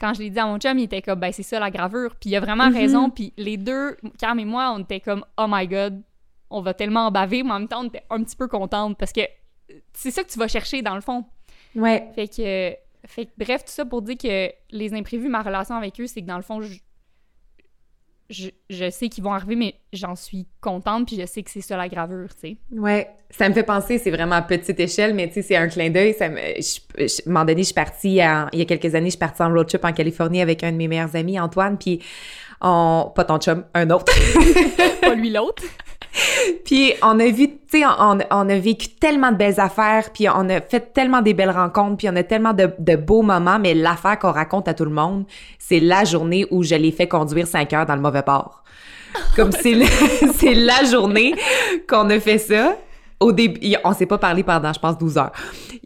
[0.00, 2.16] quand je l'ai dit à mon chum, il était comme, ben c'est ça la gravure.
[2.16, 2.74] Puis il a vraiment mm-hmm.
[2.74, 3.10] raison.
[3.10, 6.02] Puis les deux, Cam et moi, on était comme, oh my god,
[6.50, 8.98] on va tellement en baver, mais en même temps, on était un petit peu contente
[8.98, 9.22] parce que
[9.92, 11.24] c'est ça que tu vas chercher dans le fond.
[11.74, 12.08] Ouais.
[12.14, 12.76] Fait que,
[13.06, 16.22] fait que, bref, tout ça pour dire que les imprévus, ma relation avec eux, c'est
[16.22, 21.20] que dans le fond, je, je, sais qu'ils vont arriver, mais j'en suis contente, puis
[21.20, 22.56] je sais que c'est ça la gravure, tu sais.
[22.72, 25.68] Ouais, ça me fait penser, c'est vraiment à petite échelle, mais tu sais, c'est un
[25.68, 26.14] clin d'œil.
[26.14, 29.06] Ça me, je, à un moment donné, je suis partie, il y a quelques années,
[29.06, 31.78] je suis partie en road trip en Californie avec un de mes meilleurs amis, Antoine,
[31.78, 32.00] puis
[32.60, 34.12] on, pas ton chum, un autre.
[35.00, 35.62] pas lui l'autre.
[36.64, 40.48] puis on a vu, tu sais, on, a vécu tellement de belles affaires, puis on
[40.48, 44.18] a fait tellement des belles rencontres, puis on a tellement de, beaux moments, mais l'affaire
[44.18, 45.24] qu'on raconte à tout le monde,
[45.58, 48.64] c'est la journée où je l'ai fait conduire 5 heures dans le mauvais port.
[49.34, 49.74] Comme c'est
[50.34, 51.34] c'est la journée
[51.88, 52.76] qu'on a fait ça.
[53.18, 55.32] Au début, on s'est pas parlé pendant, je pense, 12 heures.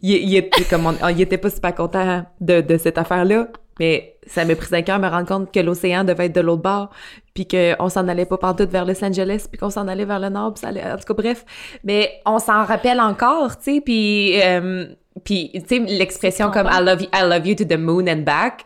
[0.01, 3.47] Il, il était comme il était pas super content de, de cette affaire-là.
[3.79, 6.41] Mais ça m'a pris cinq heures de me rendre compte que l'océan devait être de
[6.41, 6.89] l'autre bord,
[7.33, 10.29] puis qu'on s'en allait pas partout vers Los Angeles, puis qu'on s'en allait vers le
[10.29, 10.83] nord, puis ça allait...
[10.83, 11.45] En tout cas, bref.
[11.83, 14.41] Mais on s'en rappelle encore, tu sais, puis...
[14.41, 14.85] Euh,
[15.23, 18.23] puis, tu sais, l'expression comme I love, you, I love you to the moon and
[18.23, 18.65] back,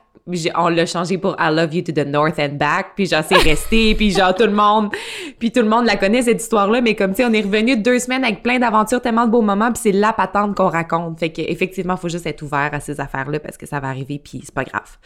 [0.56, 3.38] on l'a changé pour I love you to the north and back, puis genre c'est
[3.38, 4.92] resté, puis genre tout le monde,
[5.40, 7.78] puis tout le monde la connaît cette histoire-là, mais comme tu sais, on est revenu
[7.78, 11.20] deux semaines avec plein d'aventures, tellement de beaux moments, puis c'est la patente qu'on raconte.
[11.20, 14.20] Fait qu'effectivement, il faut juste être ouvert à ces affaires-là parce que ça va arriver,
[14.24, 14.98] puis c'est pas grave.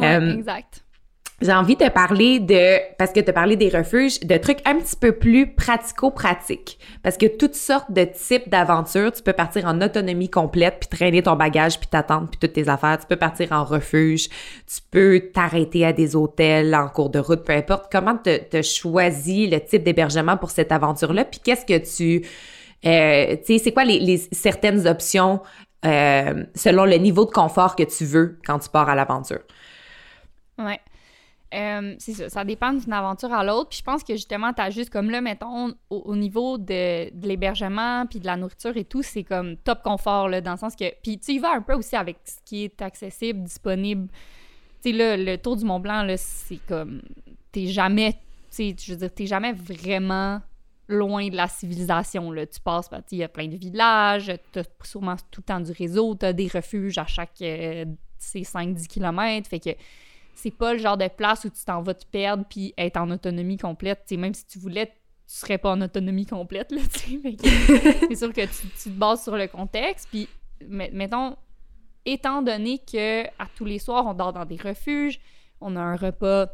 [0.00, 0.85] Euh, exact
[1.42, 4.76] j'ai envie de parler de, parce que tu as parlé des refuges, de trucs un
[4.76, 6.78] petit peu plus pratico-pratiques.
[7.02, 11.22] Parce que toutes sortes de types d'aventures, tu peux partir en autonomie complète, puis traîner
[11.22, 12.98] ton bagage, puis t'attendre, puis toutes tes affaires.
[12.98, 14.28] Tu peux partir en refuge,
[14.66, 17.92] tu peux t'arrêter à des hôtels en cours de route, peu importe.
[17.92, 21.26] Comment tu as choisi le type d'hébergement pour cette aventure-là?
[21.26, 22.26] Puis qu'est-ce que tu...
[22.86, 25.40] Euh, tu sais, c'est quoi les, les, certaines options
[25.84, 29.40] euh, selon le niveau de confort que tu veux quand tu pars à l'aventure?
[30.58, 30.80] Ouais.
[31.56, 33.70] Euh, c'est ça, ça dépend d'une aventure à l'autre.
[33.70, 38.06] Puis je pense que justement, tu as juste comme là, mettons, au, niveau de, l'hébergement,
[38.06, 40.84] puis de la nourriture et tout, c'est comme top confort, là, dans le sens que.
[41.02, 44.08] Puis tu y vas un peu aussi avec ce qui est accessible, disponible.
[44.82, 47.02] Tu sais, là, le tour du Mont Blanc, là, c'est comme.
[47.52, 48.12] T'es jamais.
[48.50, 50.42] Tu sais, je veux dire, t'es jamais vraiment
[50.88, 52.30] loin de la civilisation.
[52.30, 52.46] Là.
[52.46, 55.72] Tu passes, il y a plein de villages, tu as sûrement tout le temps du
[55.72, 57.84] réseau, tu as des refuges à chaque euh,
[58.20, 59.48] 5-10 km.
[59.48, 59.70] Fait que
[60.36, 63.10] c'est pas le genre de place où tu t'en vas te perdre puis être en
[63.10, 64.04] autonomie complète.
[64.04, 64.92] T'sais, même si tu voulais, tu
[65.34, 66.70] serais pas en autonomie complète.
[66.72, 70.08] Là, c'est sûr que tu, te bases sur le contexte.
[70.10, 70.28] Puis,
[70.68, 71.36] mettons,
[72.04, 75.20] étant donné que à tous les soirs, on dort dans des refuges,
[75.62, 76.48] on a un repas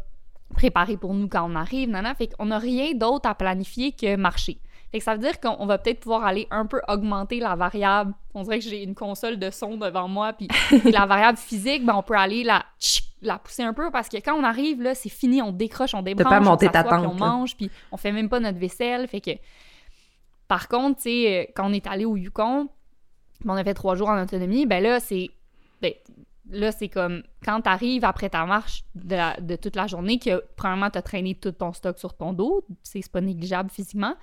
[0.54, 4.14] préparé pour nous quand on arrive, nana, fait qu'on n'a rien d'autre à planifier que
[4.14, 4.58] marcher.
[4.92, 8.12] Fait que ça veut dire qu'on va peut-être pouvoir aller un peu augmenter la variable.
[8.34, 10.48] On dirait que j'ai une console de son devant moi, puis
[10.84, 12.64] la variable physique, ben on peut aller la,
[13.22, 16.02] la pousser un peu parce que quand on arrive, là, c'est fini, on décroche, on
[16.02, 19.06] débranche, pas monter ta tente, on mange, puis on fait même pas notre vaisselle.
[19.08, 19.30] Fait que,
[20.48, 22.68] par contre, tu sais, euh, quand on est allé au Yukon,
[23.46, 25.30] on a fait trois jours en autonomie, ben là, c'est...
[25.80, 25.92] Ben,
[26.50, 30.90] là, c'est comme quand tu arrives après ta marche de, toute la journée, que premièrement,
[30.90, 34.14] tu as traîné tout ton stock sur ton dos, c'est pas négligeable physiquement.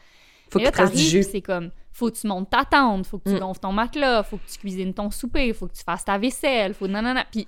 [0.52, 3.40] Faut que tu C'est comme, faut que tu montes ta tente, faut que tu mm.
[3.40, 6.74] gonfles ton matelas, faut que tu cuisines ton souper, faut que tu fasses ta vaisselle,
[6.74, 7.24] faut non, non, non.
[7.32, 7.48] Puis,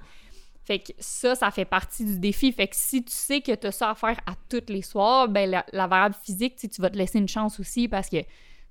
[0.63, 2.51] fait que ça, ça fait partie du défi.
[2.51, 5.27] Fait que si tu sais que tu as ça à faire à tous les soirs,
[5.27, 8.17] ben la, variable physique, tu vas te laisser une chance aussi parce que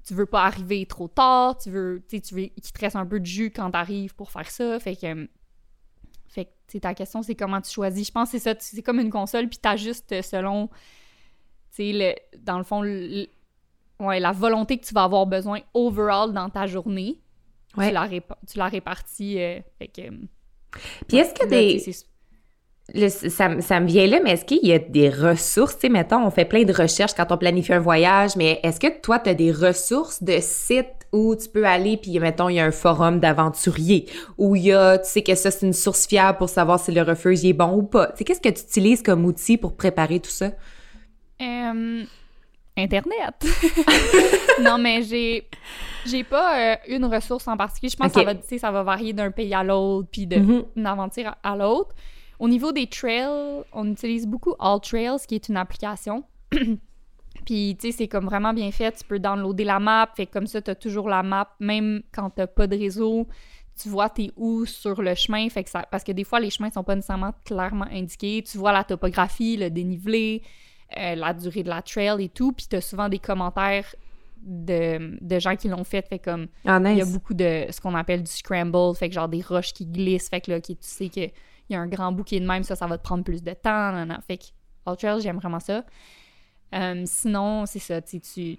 [0.04, 3.20] tu veux pas arriver trop tard, tu veux, tu veux qu'il te reste un peu
[3.20, 4.78] de jus quand t'arrives pour faire ça.
[4.78, 5.28] Fait que,
[6.28, 8.06] fait que ta question, c'est comment tu choisis.
[8.06, 10.68] Je pense que c'est ça, c'est comme une console, puis t'ajustes selon,
[11.74, 16.48] tu sais, dans le fond, ouais, la volonté que tu vas avoir besoin overall dans
[16.50, 17.20] ta journée.
[17.74, 19.40] Tu, la tu la répartis.
[19.40, 20.02] Euh, fait que,
[21.08, 21.78] puis est-ce que des
[23.28, 25.74] ça, ça, me vient là, mais est-ce qu'il y a des ressources?
[25.74, 28.80] Tu sais, mettons, on fait plein de recherches quand on planifie un voyage, mais est-ce
[28.80, 32.56] que toi, tu as des ressources de sites où tu peux aller, puis mettons, il
[32.56, 34.06] y a un forum d'aventuriers,
[34.38, 36.92] où il y a, tu sais que ça, c'est une source fiable pour savoir si
[36.92, 38.08] le refuge est bon ou pas?
[38.08, 40.50] Tu sais, qu'est-ce que tu utilises comme outil pour préparer tout ça?
[42.82, 43.34] Internet.
[44.62, 45.48] non, mais j'ai
[46.06, 47.90] j'ai pas euh, une ressource en particulier.
[47.90, 50.86] Je pense que ça va, ça va varier d'un pays à l'autre, puis d'une mm-hmm.
[50.86, 51.94] aventure à l'autre.
[52.38, 56.24] Au niveau des trails, on utilise beaucoup All Trails, qui est une application.
[57.46, 58.92] Puis, tu sais, c'est comme vraiment bien fait.
[58.92, 60.10] Tu peux downloader la map.
[60.14, 63.26] Fait comme ça, tu as toujours la map, même quand tu pas de réseau.
[63.80, 65.48] Tu vois t'es où sur le chemin.
[65.48, 68.42] Fait que ça, parce que des fois, les chemins sont pas nécessairement clairement indiqués.
[68.42, 70.42] Tu vois la topographie, le dénivelé,
[70.98, 72.52] euh, la durée de la trail et tout.
[72.52, 73.86] Puis, tu as souvent des commentaires
[74.42, 76.06] de, de gens qui l'ont fait.
[76.06, 76.46] Fait comme.
[76.66, 78.94] Ah, il y a beaucoup de ce qu'on appelle du scramble.
[78.96, 80.28] Fait que genre des roches qui glissent.
[80.28, 81.20] Fait que là, qui, tu sais que
[81.70, 83.52] il y a un grand bouquet de même, ça, ça va te prendre plus de
[83.52, 83.92] temps.
[83.92, 84.44] Nan, Fait que
[84.86, 85.84] All j'aime vraiment ça.
[86.74, 88.58] Euh, sinon, c'est ça, tu, tu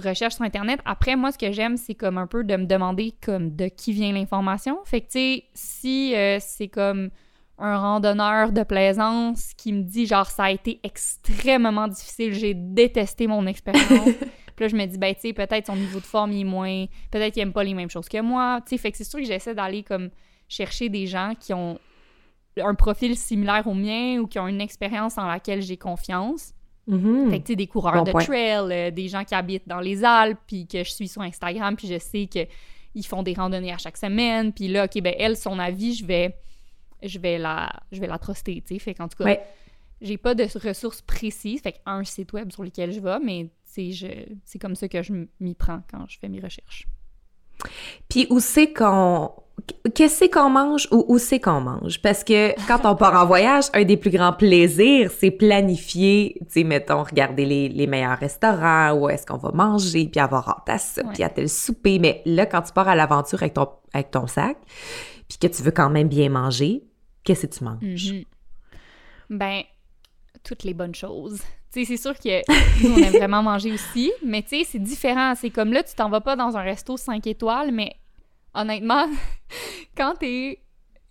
[0.00, 0.80] recherches sur Internet.
[0.84, 3.92] Après, moi, ce que j'aime, c'est comme un peu de me demander comme de qui
[3.92, 4.78] vient l'information.
[4.84, 7.10] Fait que, tu sais, si euh, c'est comme
[7.58, 13.26] un randonneur de plaisance qui me dit, genre, ça a été extrêmement difficile, j'ai détesté
[13.26, 13.88] mon expérience.
[14.56, 16.86] Puis là, je me dis, ben, tu sais, peut-être son niveau de forme est moins.
[17.10, 18.60] Peut-être qu'il aime pas les mêmes choses que moi.
[18.62, 20.10] Tu sais, fait que c'est sûr que j'essaie d'aller comme
[20.48, 21.78] chercher des gens qui ont
[22.60, 26.54] un profil similaire au mien ou qui ont une expérience en laquelle j'ai confiance.
[26.88, 27.30] Mm-hmm.
[27.30, 30.04] Fait que, tu sais, des coureurs de trail, euh, des gens qui habitent dans les
[30.04, 33.78] Alpes, puis que je suis sur Instagram, puis je sais qu'ils font des randonnées à
[33.78, 34.52] chaque semaine.
[34.52, 36.34] Puis là, OK, ben elle, son avis, je vais,
[37.02, 38.78] je vais la, je vais la truster, tu sais.
[38.78, 39.36] Fait qu'en tout cas,
[40.00, 41.60] j'ai pas de ressources précises.
[41.60, 45.54] Fait qu'un site web sur lequel je vais, mais c'est comme ça que je m'y
[45.54, 46.86] prends quand je fais mes recherches.
[48.08, 49.32] Puis où c'est qu'on
[49.94, 52.00] qu'est-ce qu'on mange ou où c'est qu'on mange?
[52.00, 56.46] Parce que quand on part en voyage, un des plus grands plaisirs, c'est planifier, tu
[56.48, 60.68] sais, mettons, regarder les, les, meilleurs restaurants, où est-ce qu'on va manger, puis avoir hâte
[60.68, 61.98] à ça, puis à tel souper.
[61.98, 64.56] Mais là, quand tu pars à l'aventure avec ton, avec ton sac,
[65.28, 66.84] puis que tu veux quand même bien manger,
[67.28, 67.82] qu'est-ce que tu manges?
[67.82, 68.26] Mm-hmm.
[69.28, 69.62] Ben,
[70.42, 71.42] toutes les bonnes choses.
[71.70, 74.78] Tu sais, c'est sûr que nous, on aime vraiment manger aussi, mais tu sais, c'est
[74.78, 75.34] différent.
[75.34, 77.96] C'est comme là, tu t'en vas pas dans un resto 5 étoiles, mais
[78.54, 79.06] honnêtement,
[79.96, 80.62] quand t'es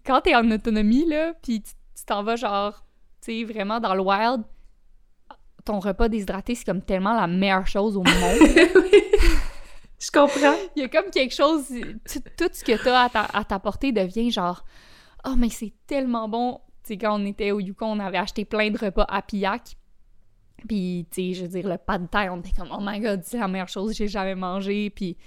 [0.04, 2.84] quand t'es en autonomie, là, puis tu t'en vas genre,
[3.22, 4.44] tu sais, vraiment dans le wild,
[5.66, 8.40] ton repas déshydraté, c'est comme tellement la meilleure chose au monde.
[8.42, 9.04] oui,
[10.00, 10.56] je comprends.
[10.76, 11.66] Il y a comme quelque chose,
[12.38, 14.64] tout ce que t'as à ta, portée devient genre,
[15.28, 16.60] oh, mais c'est tellement bon.
[16.84, 19.76] Tu sais, quand on était au Yukon, on avait acheté plein de repas à Pillac.
[20.68, 23.00] Puis, tu sais, je veux dire, le pas de taille, on était comme, oh my
[23.00, 24.90] god, c'est la meilleure chose que j'ai jamais mangé.
[24.90, 25.18] Puis,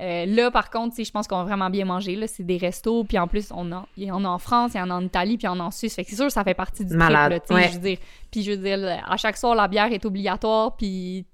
[0.00, 2.16] euh, là, par contre, je pense qu'on va vraiment bien manger.
[2.16, 4.72] Là, c'est des restos, puis en plus, on a, il y en a en France,
[4.74, 5.94] il y en a en Italie, puis il y en a en Suisse.
[5.94, 7.98] Fait que c'est sûr que ça fait partie du Malade, trip, je veux dire.
[8.30, 11.26] Puis je veux dire, à chaque soir, la bière est obligatoire, puis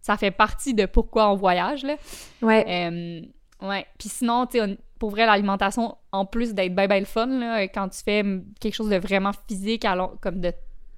[0.00, 1.96] ça fait partie de pourquoi on voyage, là.
[2.40, 2.64] Ouais.
[2.66, 3.86] Euh, ouais.
[3.98, 7.62] Puis sinon, tu sais, pour vrai, l'alimentation, en plus d'être bien, bien le fun, là,
[7.64, 8.24] quand tu fais
[8.60, 9.86] quelque chose de vraiment physique,
[10.20, 10.52] comme de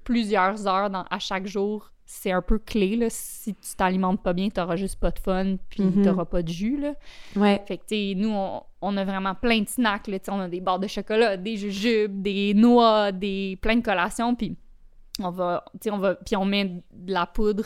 [0.04, 2.96] plusieurs heures dans, à chaque jour, c'est un peu clé.
[2.96, 3.08] Là.
[3.10, 6.04] Si tu t'alimentes pas bien, t'auras juste pas de fun, puis mm-hmm.
[6.04, 6.78] t'auras pas de jus.
[6.78, 6.94] Là.
[7.36, 7.62] Ouais.
[7.66, 8.34] Fait que, tu nous,
[8.80, 10.06] on, a vraiment plein de snacks.
[10.06, 10.18] Là.
[10.28, 14.56] On a des barres de chocolat, des jujubes, des noix, des plein de collations, puis
[15.20, 17.64] on va, on va, puis on met de la poudre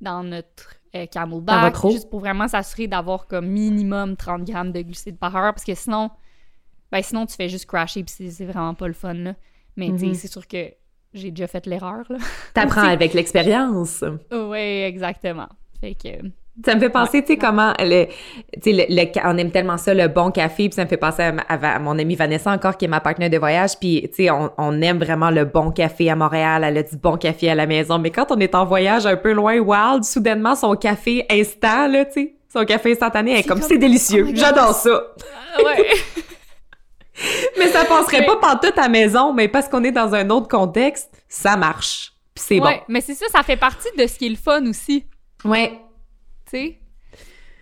[0.00, 5.18] dans notre euh, camelback, juste pour vraiment s'assurer d'avoir comme minimum 30 grammes de glucides
[5.18, 6.10] par heure, parce que sinon,
[6.90, 9.34] ben sinon tu fais juste crasher, puis c'est vraiment pas le fun, là.
[9.76, 10.14] Mais mm-hmm.
[10.14, 10.72] c'est sûr que
[11.12, 12.04] j'ai déjà fait l'erreur.
[12.08, 12.18] là.
[12.54, 14.04] T'apprends avec l'expérience.
[14.32, 15.48] Oui, exactement.
[15.80, 16.28] Fait que...
[16.64, 18.06] Ça me fait penser, tu sais, comment le,
[18.64, 21.98] le, on aime tellement ça, le bon café, puis ça me fait penser à, mon
[21.98, 24.98] amie Vanessa encore, qui est ma partenaire de voyage, puis tu sais, on, on, aime
[24.98, 28.10] vraiment le bon café à Montréal, elle a du bon café à la maison, mais
[28.10, 32.12] quand on est en voyage un peu loin, wild, soudainement, son café instant, là, tu
[32.12, 35.02] sais, son café instantané, est, comme, c'est délicieux, oh j'adore ça!
[35.56, 35.86] Ah, ouais!
[37.58, 40.48] mais ça passerait pas pas tout à maison, mais parce qu'on est dans un autre
[40.48, 42.12] contexte, ça marche.
[42.34, 42.82] Puis c'est ouais, bon.
[42.88, 45.04] mais c'est ça, ça fait partie de ce qui est le fun aussi.
[45.44, 45.78] Ouais.
[46.50, 46.78] Tu sais?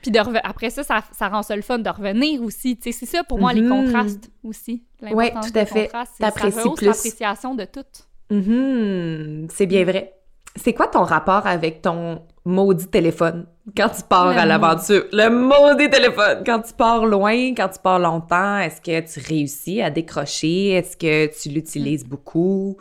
[0.03, 2.77] Puis de après ça, ça, ça, rend ça le fun de revenir aussi.
[2.77, 3.69] Tu sais, c'est ça pour moi, les mm-hmm.
[3.69, 4.85] contrastes aussi.
[5.03, 5.91] Oui, tout à fait.
[6.19, 6.87] T'apprécies plus.
[6.87, 7.85] l'appréciation de tout.
[8.31, 9.51] Mm-hmm.
[9.51, 10.15] C'est bien vrai.
[10.57, 15.05] C'est quoi ton rapport avec ton maudit téléphone quand tu pars Le à l'aventure?
[15.13, 16.43] Le maudit téléphone!
[16.45, 20.71] Quand tu pars loin, quand tu pars longtemps, est-ce que tu réussis à décrocher?
[20.71, 22.77] Est-ce que tu l'utilises beaucoup?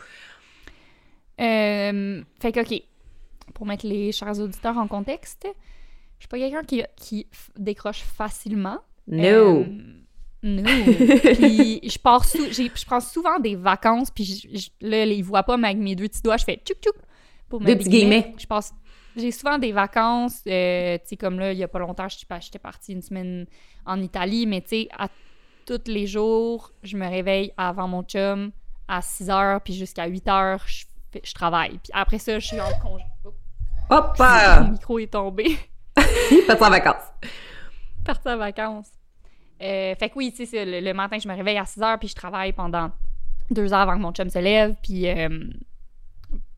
[1.40, 2.82] Euh, fait que, OK,
[3.54, 5.48] pour mettre les chers auditeurs en contexte,
[6.20, 8.80] je suis pas quelqu'un qui, décroche facilement.
[9.08, 9.62] No!
[9.62, 9.66] Euh,
[10.44, 10.64] no.
[10.64, 15.44] puis je pars sou- je prends souvent des vacances, puis je, je- là, ils voient
[15.44, 16.96] pas, mais avec mes deux petits doigts, je fais tchouk tchouk
[17.50, 18.34] pour mettre petits guillemets.
[18.38, 18.74] Je passe.
[19.16, 22.18] J'ai souvent des vacances, euh, tu sais, comme là, il y a pas longtemps, je
[22.18, 23.48] suis pas- j'étais partie une semaine
[23.86, 25.08] en Italie, mais tu sais, à
[25.66, 28.52] tous les jours, je me réveille avant mon chum
[28.88, 30.86] à 6 heures, puis jusqu'à 8 heures, je,
[31.24, 31.80] je travaille.
[31.80, 33.04] Puis après ça, je suis en congé.
[33.90, 34.16] Hop!
[34.20, 34.68] Mon ah!
[34.72, 35.58] micro est tombé.
[36.48, 37.04] Pas en vacances.
[38.06, 38.92] partie en vacances.
[39.62, 42.08] Euh, fait que oui, tu sais, le, matin, je me réveille à 6 heures, puis
[42.08, 42.92] je travaille pendant
[43.50, 45.30] deux heures avant que mon chum se lève, puis, euh,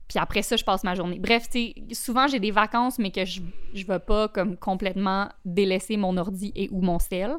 [0.08, 1.20] puis après ça, je passe ma journée.
[1.20, 3.42] Bref, tu sais, souvent, j'ai des vacances, mais que je
[3.74, 7.38] je vais pas comme complètement délaisser mon ordi et ou mon sel.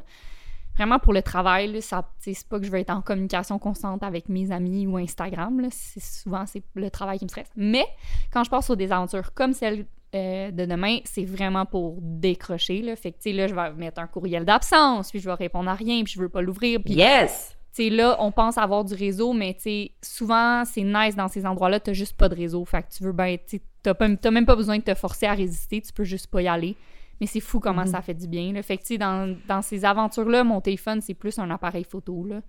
[0.76, 4.28] Vraiment, pour le travail, ça, c'est pas que je veux être en communication constante avec
[4.28, 5.66] mes amis ou Instagram.
[5.70, 7.50] C'est souvent, c'est le travail qui me stresse.
[7.56, 7.84] Mais
[8.32, 9.84] quand je passe sur des aventures comme celle
[10.14, 12.82] euh, de demain, c'est vraiment pour décrocher.
[12.82, 12.96] Là.
[12.96, 15.70] Fait que, tu sais, là, je vais mettre un courriel d'absence, puis je vais répondre
[15.70, 16.80] à rien, puis je veux pas l'ouvrir.
[16.84, 17.56] Puis, Yes!
[17.72, 21.28] tu sais, là, on pense avoir du réseau, mais, tu sais, souvent, c'est nice dans
[21.28, 22.64] ces endroits-là, t'as juste pas de réseau.
[22.64, 25.80] Fait que tu veux ben, tu t'as même pas besoin de te forcer à résister,
[25.80, 26.76] tu peux juste pas y aller.
[27.20, 27.88] Mais c'est fou comment Mhm.
[27.88, 28.62] ça fait du bien, là.
[28.62, 32.24] Fait que, tu sais, dans, dans ces aventures-là, mon téléphone, c'est plus un appareil photo,
[32.24, 32.40] là.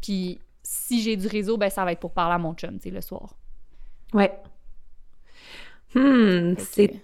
[0.00, 2.84] Puis, si j'ai du réseau, ben, ça va être pour parler à mon chum, tu
[2.84, 3.34] sais, le soir.
[4.14, 4.32] Ouais.
[5.94, 7.02] Hmm, c'est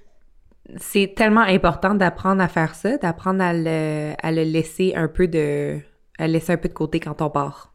[0.77, 5.27] c'est tellement important d'apprendre à faire ça, d'apprendre à le, à le laisser un peu
[5.27, 5.79] de
[6.19, 7.75] à laisser un peu de côté quand on part.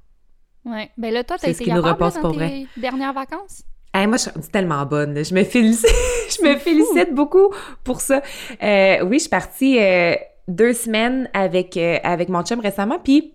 [0.66, 0.92] Ouais.
[0.98, 3.64] Ben là, toi, t'as été capable dans pour tes dernières vacances?
[3.94, 5.14] Hey, moi, je suis tellement bonne.
[5.14, 5.24] là.
[5.24, 5.90] Je me félicite,
[6.30, 7.54] je me félicite beaucoup
[7.84, 8.22] pour ça.
[8.62, 10.16] Euh, oui, je suis partie euh,
[10.48, 13.34] deux semaines avec euh, avec mon chum récemment, puis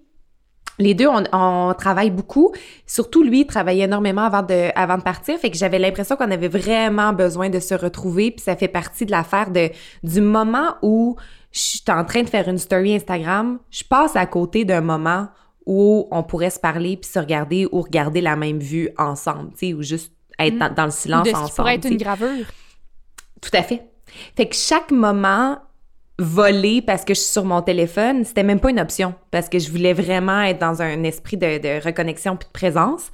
[0.79, 2.53] les deux, on, on travaille beaucoup.
[2.87, 5.39] Surtout lui, il travaillait énormément avant de, avant de partir.
[5.39, 8.31] Fait que j'avais l'impression qu'on avait vraiment besoin de se retrouver.
[8.31, 9.71] Puis ça fait partie de l'affaire de,
[10.03, 11.17] du moment où
[11.51, 15.29] je suis en train de faire une story Instagram, je passe à côté d'un moment
[15.67, 19.69] où on pourrait se parler puis se regarder ou regarder la même vue ensemble, tu
[19.69, 20.59] sais, ou juste être Mm.
[20.59, 21.53] dans, dans le silence de ce ensemble.
[21.57, 22.47] pourrait être une gravure?
[23.41, 23.83] Tout à fait.
[24.37, 25.59] Fait que chaque moment
[26.19, 29.59] volé parce que je suis sur mon téléphone, c'était même pas une option parce que
[29.59, 33.11] je voulais vraiment être dans un esprit de, de reconnexion puis de présence.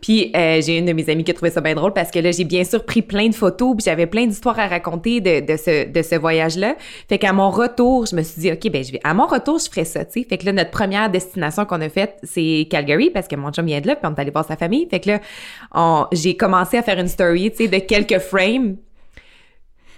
[0.00, 2.20] Puis euh, j'ai une de mes amies qui a trouvé ça bien drôle parce que
[2.20, 5.40] là j'ai bien sûr pris plein de photos puis j'avais plein d'histoires à raconter de,
[5.40, 6.76] de ce de ce voyage là.
[7.08, 9.58] Fait qu'à mon retour, je me suis dit OK ben je vais à mon retour,
[9.58, 10.26] je ferai ça, tu sais.
[10.28, 13.66] Fait que là notre première destination qu'on a faite, c'est Calgary parce que mon chum
[13.66, 14.86] vient de là puis on est allé voir sa famille.
[14.88, 18.76] Fait que là j'ai commencé à faire une story, tu sais de quelques frames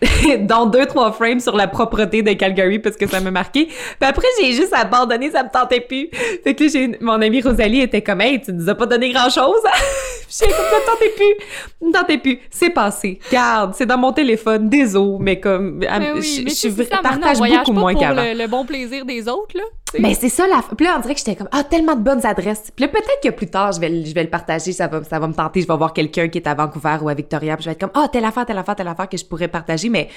[0.41, 3.67] dont deux, trois frames sur la propreté de Calgary parce que ça m'a marqué.
[3.67, 6.09] Puis après, j'ai juste abandonné, ça me tentait plus.
[6.45, 9.11] Fait que là, j'ai, mon amie Rosalie était comme, hey, tu nous as pas donné
[9.13, 9.61] grand chose.
[10.31, 11.87] j'ai comme, ça me tentait plus.
[11.89, 12.39] Me tentait plus.
[12.51, 13.19] C'est passé.
[13.31, 17.11] Garde, c'est dans mon téléphone, désolé, mais comme, Mais je, oui, je mais vra- maintenant,
[17.15, 18.23] on partage beaucoup moins qu'avant.
[18.23, 19.65] le, le bon plaisir des autres, là.
[19.91, 20.01] Sais.
[20.01, 20.63] Ben, c'est ça, la...
[20.77, 22.71] Puis là, on dirait que j'étais comme, ah, tellement de bonnes adresses.
[22.75, 25.03] Puis là, peut-être que plus tard, je vais, le- je vais le partager, ça va,
[25.05, 27.57] ça va me tenter, je vais voir quelqu'un qui est à Vancouver ou à Victoria,
[27.57, 29.49] puis je vais être comme, ah, telle affaire, telle affaire, telle affaire que je pourrais
[29.49, 30.09] partager, mais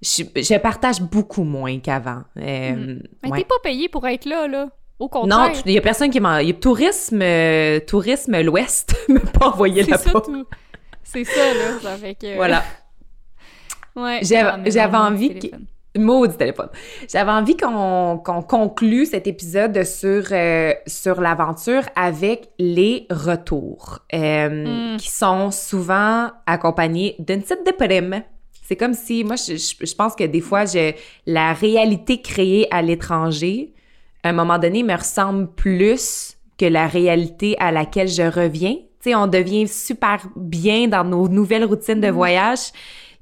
[0.00, 2.22] je, je partage beaucoup moins qu'avant.
[2.38, 3.38] Euh, Mais ouais.
[3.38, 4.68] t'es pas payé pour être là, là.
[4.98, 5.62] Au Non, contraire.
[5.66, 6.42] il y a personne qui m'a...
[6.42, 10.20] Il y a tourisme, euh, tourisme l'Ouest m'a pas envoyé c'est ça là-bas.
[10.20, 10.46] tout.
[11.02, 11.80] C'est ça, là.
[11.82, 12.36] Ça fait que...
[12.36, 12.62] Voilà.
[13.96, 14.20] Ouais.
[14.22, 15.56] J'avais- mais non, envie que-.
[15.96, 16.68] Maudit téléphone.
[17.08, 24.94] J'avais envie qu'on qu'on conclue cet épisode sur, euh, sur l'aventure avec les retours, euh,
[24.94, 24.96] Mm.
[24.96, 28.22] qui sont souvent accompagnés d'une petite déprime.
[28.62, 30.92] C'est comme si, moi, je, je- je pense que des fois, je,
[31.26, 33.74] la réalité créée à l'étranger,
[34.22, 38.76] à un moment donné, me ressemble plus que la réalité à laquelle je reviens.
[39.02, 42.14] Tu sais, on devient super bien dans nos nouvelles routines de Mhm.
[42.14, 42.60] voyage.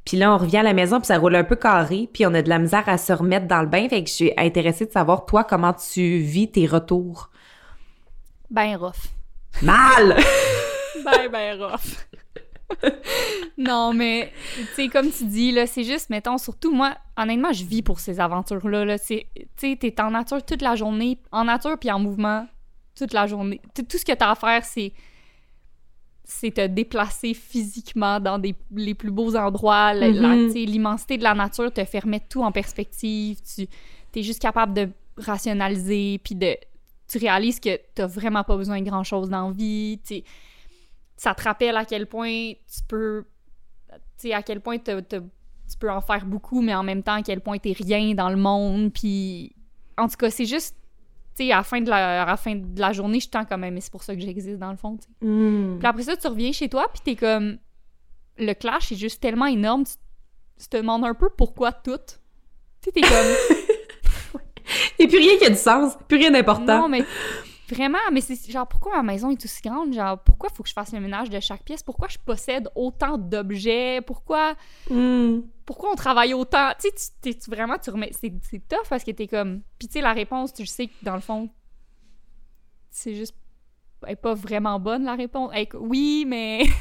[0.04, 2.34] Puis là, on revient à la maison, puis ça roule un peu carré, puis on
[2.34, 3.88] a de la misère à se remettre dans le bain.
[3.88, 7.30] Fait que je suis intéressée de savoir, toi, comment tu vis tes retours?
[8.50, 9.08] Ben rough.
[9.62, 10.16] Mal!
[11.04, 12.06] Ben, ben rough.
[13.58, 17.64] non, mais, tu sais, comme tu dis, là, c'est juste, mettons, surtout moi, honnêtement, je
[17.64, 18.84] vis pour ces aventures-là.
[18.84, 18.98] Là.
[18.98, 19.22] Tu
[19.56, 22.46] sais, t'es en nature toute la journée, en nature puis en mouvement
[22.94, 23.60] toute la journée.
[23.74, 24.92] Tout tout ce que t'as à faire, c'est
[26.30, 29.92] c'est te déplacer physiquement dans des, les plus beaux endroits.
[29.94, 30.46] Mhm.
[30.46, 33.38] tu sais, L'immensité de la nature te fait remettre tout en perspective.
[33.42, 33.66] Tu
[34.14, 36.56] es juste capable de rationaliser, puis de
[37.08, 39.98] tu réalises que t'as vraiment pas besoin de grand-chose dans la vie.
[40.06, 40.24] tu sais.
[41.16, 43.24] Ça te rappelle à quel point tu peux...
[44.18, 47.40] Tu à quel point tu peux en faire beaucoup, mais en même temps, à quel
[47.40, 48.92] point t'es rien dans le monde.
[48.92, 49.52] Puis,
[49.98, 50.79] en tout cas, c'est juste, tu
[51.44, 53.58] sais, à, la fin de la- à la fin de la journée, je tends quand
[53.58, 54.96] même, mais c'est pour ça que j'existe dans le fond.
[55.20, 55.78] Hmm.
[55.78, 57.58] Puis après ça, tu reviens chez toi, puis t'es comme.
[58.38, 59.92] Le clash est juste tellement énorme, tu,
[60.60, 61.98] tu te demandes un peu pourquoi tout.
[62.80, 64.40] Tu sais, t'es comme.
[64.98, 66.82] Et puis rien qui a du sens, plus rien d'important.
[66.82, 67.04] non, mais
[67.70, 69.92] vraiment, mais c'est genre, pourquoi ma maison est aussi grande?
[69.92, 71.82] Genre, pourquoi faut que je fasse le ménage de chaque pièce?
[71.82, 74.00] Pourquoi je possède autant d'objets?
[74.06, 74.54] Pourquoi.
[74.88, 75.40] Hmm.
[75.64, 76.70] Pourquoi on travaille autant?
[76.80, 78.10] Tu sais, tu, vraiment, tu remets.
[78.12, 78.30] C'est
[78.68, 79.62] tough parce que t'es comme.
[79.78, 81.48] Puis tu sais, la réponse, tu sais que dans le fond,
[82.90, 83.34] c'est juste.
[84.06, 85.50] Elle est pas vraiment bonne, la réponse.
[85.54, 86.64] Est- oui, mais.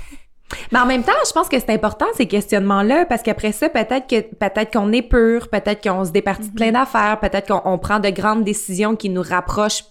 [0.72, 4.08] Mais en même temps, je pense que c'est important ces questionnements-là parce qu'après ça, peut-être
[4.08, 7.78] que peut-être qu'on est pur, peut-être qu'on se départit de plein d'affaires, peut-être qu'on on
[7.78, 9.84] prend de grandes décisions qui nous rapprochent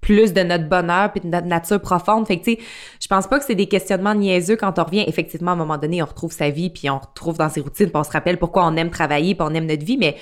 [0.00, 2.26] plus de notre bonheur puis de notre nature profonde.
[2.26, 2.58] Fait que tu sais,
[3.00, 5.04] je pense pas que c'est des questionnements niaiseux quand on revient.
[5.06, 7.86] Effectivement, à un moment donné, on retrouve sa vie puis on retrouve dans ses routines,
[7.86, 9.98] puis on se rappelle pourquoi on aime travailler, puis on aime notre vie.
[9.98, 10.16] Mais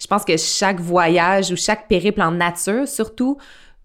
[0.00, 3.38] je pense que chaque voyage ou chaque périple en nature, surtout,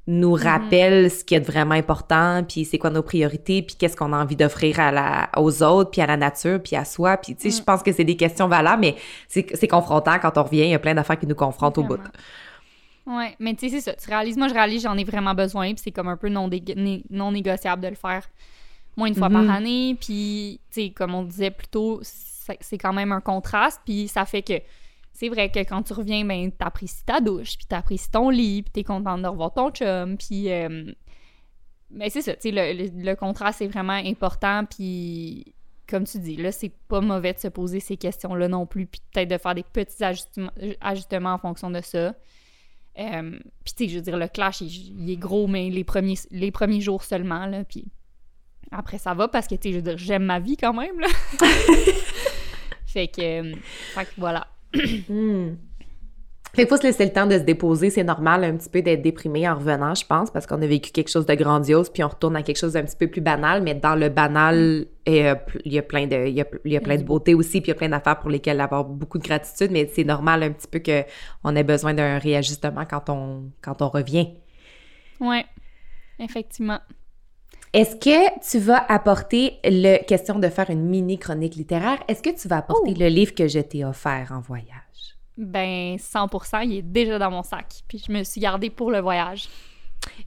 [0.08, 4.12] nous rappelle ce qui est vraiment important, puis c'est quoi nos priorités, puis qu'est-ce qu'on
[4.12, 7.18] a envie d'offrir à la, aux autres, puis à la nature, puis à soi.
[7.18, 8.95] Puis tu sais, je pense que c'est des questions valables, mais
[9.28, 10.62] c'est c'est confrontant quand on revient.
[10.62, 12.00] Il y a plein d'affaires qui nous confrontent au bout.
[13.10, 13.93] Ouais, mais tu sais, c'est ça.
[13.95, 16.47] Tu réalises, moi, je réalise, j'en ai vraiment besoin, puis c'est comme un peu non,
[16.47, 18.30] né- non négociable de le faire
[18.95, 19.47] moins une fois Mhm.
[19.47, 19.97] par année.
[19.99, 24.07] Puis, tu sais, comme on disait plus tôt, c'est c'est quand même un contraste, puis
[24.07, 24.53] ça fait que
[25.14, 28.72] c'est vrai que quand tu reviens, ben, t'apprécies ta douche, puis t'apprécies ton lit, puis
[28.72, 30.51] t'es contente de revoir ton chum, puis...
[30.51, 30.91] euh,
[31.91, 35.53] mais c'est ça, tu sais, le, le- le contraste est vraiment important, puis
[35.88, 39.01] comme tu dis, là, c'est pas mauvais de se poser ces questions-là non plus, puis
[39.14, 40.51] peut-être de faire des petits ajustements,
[40.82, 42.16] ajustements en fonction de ça.
[43.00, 45.84] Euh, puis tu sais, je veux dire, le clash, il, il est gros, mais les
[45.84, 47.86] premiers, les premiers jours seulement, là, puis
[48.72, 51.00] après, ça va, parce que, tu sais, je veux dire, j'aime ma vie quand même,
[51.00, 51.08] là.
[52.86, 53.56] fait que, euh,
[53.93, 54.47] fait que voilà.
[55.10, 55.56] Hmm.
[56.54, 57.89] Fait qu'il faut se laisser le temps de se déposer.
[57.89, 60.91] C'est normal un petit peu d'être déprimé en revenant, je pense, parce qu'on a vécu
[60.91, 63.62] quelque chose de grandiose, puis on retourne à quelque chose d'un petit peu plus banal.
[63.62, 65.36] Mais dans le banal, euh,
[65.66, 67.62] il y a plein de, il y a, il y a plein de beauté aussi,
[67.62, 69.72] puis il y a plein d'affaires pour lesquelles avoir beaucoup de gratitude.
[69.72, 71.04] Mais c'est normal un petit peu que
[71.43, 74.30] on ait besoin d'un réajustement quand on, quand on revient.
[75.20, 75.45] Ouais,
[76.20, 76.80] effectivement.
[77.74, 82.00] Est-ce que tu vas apporter le question de faire une mini chronique littéraire?
[82.08, 83.00] Est-ce que tu vas apporter Oh!
[83.00, 85.18] le livre que je t'ai offert en voyage?
[85.40, 87.68] Ben, 100%, il est déjà dans mon sac.
[87.88, 89.48] Puis je me suis gardée pour le voyage.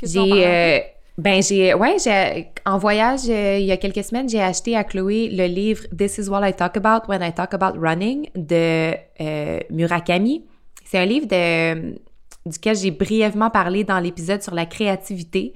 [0.03, 0.79] J'ai euh,
[1.19, 4.85] ben j'ai ouais, j'ai en voyage euh, il y a quelques semaines, j'ai acheté à
[4.85, 8.95] Chloé le livre This is what I talk about when I talk about running de
[9.21, 10.45] euh, Murakami.
[10.85, 11.99] C'est un livre de
[12.47, 15.53] duquel j'ai brièvement parlé dans l'épisode sur la créativité.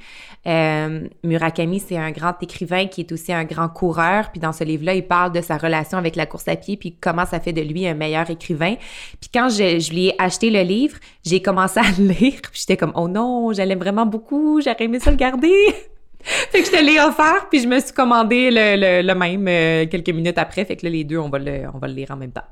[0.46, 4.30] Euh, Murakami, c'est un grand écrivain qui est aussi un grand coureur.
[4.30, 6.96] Puis dans ce livre-là, il parle de sa relation avec la course à pied, puis
[7.00, 8.76] comment ça fait de lui un meilleur écrivain.
[9.20, 12.76] Puis quand je, lui ai acheté le livre, j'ai commencé à le lire, puis j'étais
[12.76, 15.52] comme «Oh non, j'allais vraiment beaucoup, j'aurais aimé ça le garder!»
[16.20, 20.10] Fait que je te l'ai offert, puis je me suis commandé le même euh, quelques
[20.10, 20.64] minutes après.
[20.64, 22.42] Fait que là, les deux, on va le, on va le lire en même temps.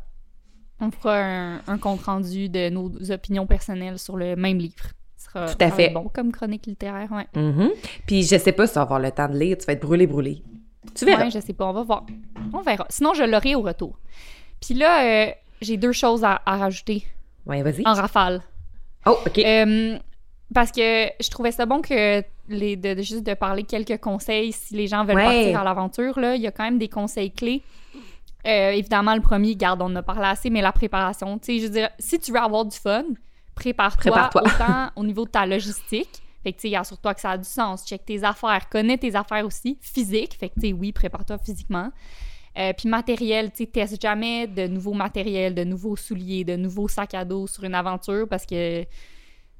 [0.80, 4.86] On fera un, un compte-rendu de nos opinions personnelles sur le même livre.
[5.16, 5.88] Ce sera, Tout à ça fait.
[5.90, 7.26] bon comme chronique littéraire, ouais.
[7.40, 7.70] Mhm.
[8.06, 9.82] Puis je sais pas si tu vas avoir le temps de lire, tu vas être
[9.82, 10.42] brûlé, brûlé.
[10.94, 11.24] Tu verras.
[11.24, 12.04] Ouais, je sais pas, on va voir.
[12.52, 12.86] On verra.
[12.90, 13.98] Sinon, je l'aurai au retour.
[14.60, 15.30] Puis là, euh,
[15.62, 17.04] j'ai deux choses à, à rajouter
[17.46, 17.82] Ouais, vas-y.
[17.86, 18.42] en rafale.
[19.06, 19.38] Oh, OK.
[19.38, 19.98] Euh,
[20.52, 24.52] parce que je trouvais ça bon que les, de, de juste de parler quelques conseils
[24.52, 25.24] si les gens veulent Ouais.
[25.24, 26.18] partir à l'aventure.
[26.18, 27.62] Là, il y a quand même des conseils clés.
[28.46, 31.38] Euh, évidemment, le premier, garde, on en a parlé assez, mais la préparation.
[31.38, 33.04] Tu sais, je veux dire, si tu veux avoir du fun,
[33.54, 36.22] prépare-toi autant au niveau de ta logistique.
[36.42, 37.86] Fait que, tu sais, assure-toi que ça a du sens.
[37.86, 38.68] Check tes affaires.
[38.68, 39.78] Connais tes affaires aussi.
[39.80, 40.34] Physique.
[40.38, 41.90] Fait que, tu sais, oui, prépare-toi physiquement.
[42.56, 46.86] Euh, puis matériel, tu sais, teste jamais de nouveaux matériels, de nouveaux souliers, de nouveaux
[46.86, 48.84] sacs à dos sur une aventure parce que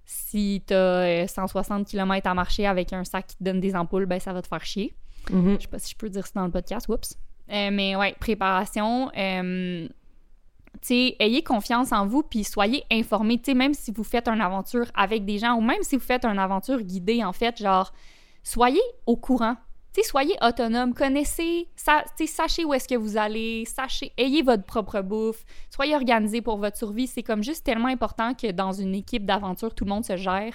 [0.05, 4.07] si t'as euh, 160 km à marcher avec un sac qui te donne des ampoules,
[4.07, 4.95] ben ça va te faire chier.
[5.31, 5.57] Mhm.
[5.57, 7.19] Je sais pas si je peux dire ça dans le podcast, oups.
[7.51, 9.11] Euh, mais ouais, préparation.
[9.17, 9.89] euh,
[10.91, 13.41] ayez confiance en vous puis soyez informés.
[13.55, 16.39] Même si vous faites une aventure avec des gens ou même si vous faites une
[16.39, 17.93] aventure guidée, en fait, genre,
[18.43, 19.57] soyez au courant.
[20.03, 25.45] Soyez autonome, connaissez, sa- sachez où est-ce que vous allez, sachez, ayez votre propre bouffe,
[25.71, 27.07] soyez organisé pour votre survie.
[27.07, 30.53] C'est comme juste tellement important que dans une équipe d'aventure, tout le monde se gère.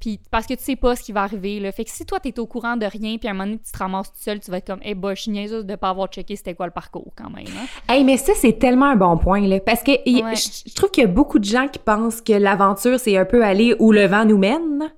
[0.00, 1.70] Puis parce que tu sais pas ce qui va arriver, là.
[1.72, 3.70] Fait que si toi, t'es au courant de rien, puis à un moment donné, tu
[3.70, 5.90] te ramasses tout seul, tu vas être comme, eh, bah, je suis niaiseuse de pas
[5.90, 7.66] avoir checké c'était quoi le parcours, quand même, hein.
[7.92, 9.60] Hey, mais ça, c'est tellement un bon point, là.
[9.60, 10.34] Parce que y- Ouais.
[10.36, 13.24] je je trouve qu'il y a beaucoup de gens qui pensent que l'aventure, c'est un
[13.26, 14.90] peu aller où le vent nous mène.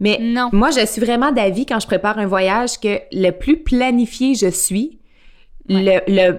[0.00, 0.50] Mais Non.
[0.52, 4.48] moi, je suis vraiment d'avis quand je prépare un voyage que le plus planifié je
[4.50, 4.98] suis,
[5.68, 6.38] le, le-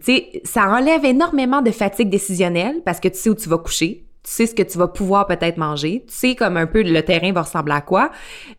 [0.00, 3.58] tu sais, ça enlève énormément de fatigue décisionnelle parce que tu sais où tu vas
[3.58, 6.82] coucher, tu sais ce que tu vas pouvoir peut-être manger, tu sais comme un peu
[6.82, 8.10] le terrain va ressembler à quoi.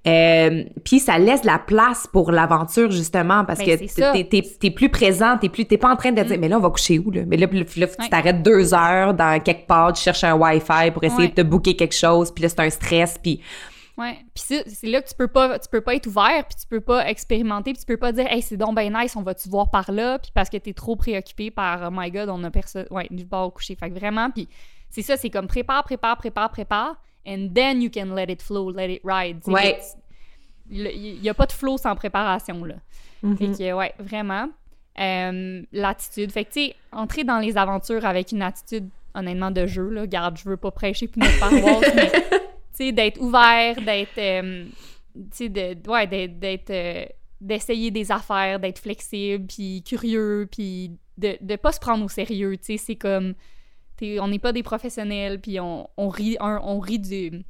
[0.08, 4.88] Euh, puis ça laisse la place pour l'aventure justement parce Ben, que t'es, t'es plus
[4.90, 6.40] présent, t'es plus t'es pas en train de dire Mm.
[6.40, 7.24] mais là on va coucher où là?
[7.28, 11.24] Mais là, tu t'arrêtes deux heures dans quelque part, tu cherches un Wi-Fi pour essayer
[11.24, 11.28] Ouais.
[11.30, 13.42] de te booker quelque chose, puis là c'est un stress, puis
[13.98, 14.16] Ouais.
[14.36, 16.82] Puis c'est là que tu peux pas tu peux pas être ouvert, puis tu peux
[16.82, 19.72] pas expérimenter, puis tu peux pas dire "Hey, c'est donc ben nice, on va-tu voir
[19.72, 22.86] par là?" Puis parce que t'es trop préoccupé par "Oh my god, on a personne
[22.92, 24.48] ouais, part au coucher." Fait que vraiment puis
[25.02, 26.96] c'est ça, c'est comme prépare, prépare, prépare, prépare
[27.28, 29.40] and then you can let it flow, let it ride.
[29.48, 29.80] Ouais.
[30.70, 32.76] Il il y a pas de flow sans préparation là.
[33.38, 33.58] Fait Mhm.
[33.58, 34.48] que, ouais, vraiment.
[35.00, 36.32] Euh, L'attitude.
[36.32, 40.08] Fait que, tu sais, entrer dans les aventures avec une attitude, honnêtement, de jeu, là.
[40.08, 42.38] Garde, je veux pas prêcher pour notre paroisse, mais, tu
[42.74, 44.18] sais, d'être ouvert, d'être.
[44.18, 44.66] euh,
[45.16, 46.70] tu sais, de, ouais, d'être.
[46.72, 47.06] euh,
[47.40, 52.58] d'essayer des affaires, d'être flexible, puis curieux, puis de, de pas se prendre au sérieux,
[52.58, 52.78] tu sais.
[52.78, 53.34] C'est comme.
[54.02, 57.44] On n'est pas des professionnels, puis on, on rit, un- on rit du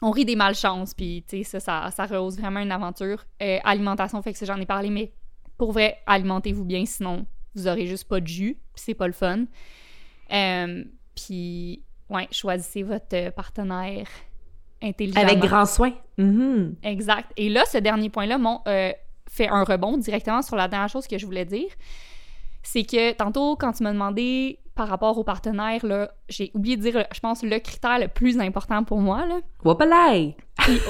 [0.00, 3.24] on rit des malchances, puis tu sais, ça, ça, ça rehausse vraiment une aventure.
[3.42, 5.12] Euh, alimentation, fait que ça, j'en ai parlé, mais
[5.56, 7.26] pour vrai, alimentez-vous bien, sinon
[7.56, 9.46] vous aurez juste pas de jus, puis c'est pas le fun.
[10.32, 10.84] Euh,
[11.16, 14.06] puis, ouais, choisissez votre euh, partenaire
[14.80, 15.24] intelligemment.
[15.26, 15.92] avec grand soin.
[16.16, 16.76] Mhm.
[16.84, 17.32] Exact.
[17.36, 18.92] Et là, ce dernier point-là mon, euh,
[19.28, 21.68] fait un rebond directement sur la dernière chose que je voulais dire.
[22.62, 26.82] C'est que tantôt, quand tu m'as demandé par rapport au partenaire, là, j'ai oublié de
[26.82, 29.40] dire, je pense, le critère le plus important pour moi, là.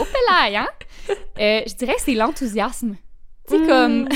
[0.05, 0.68] Pelaille, hein?
[1.41, 2.97] Euh, je dirais que c'est l'enthousiasme.
[3.49, 3.66] Tu sais, Mm.
[3.66, 4.09] comme.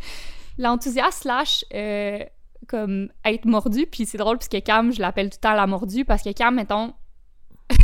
[0.58, 1.64] l'enthousiasme slash.
[1.74, 2.20] euh,
[2.68, 3.86] comme être mordu.
[3.86, 6.54] Puis c'est drôle, puisque Cam, je l'appelle tout le temps la mordue, parce que Cam,
[6.54, 6.94] mettons.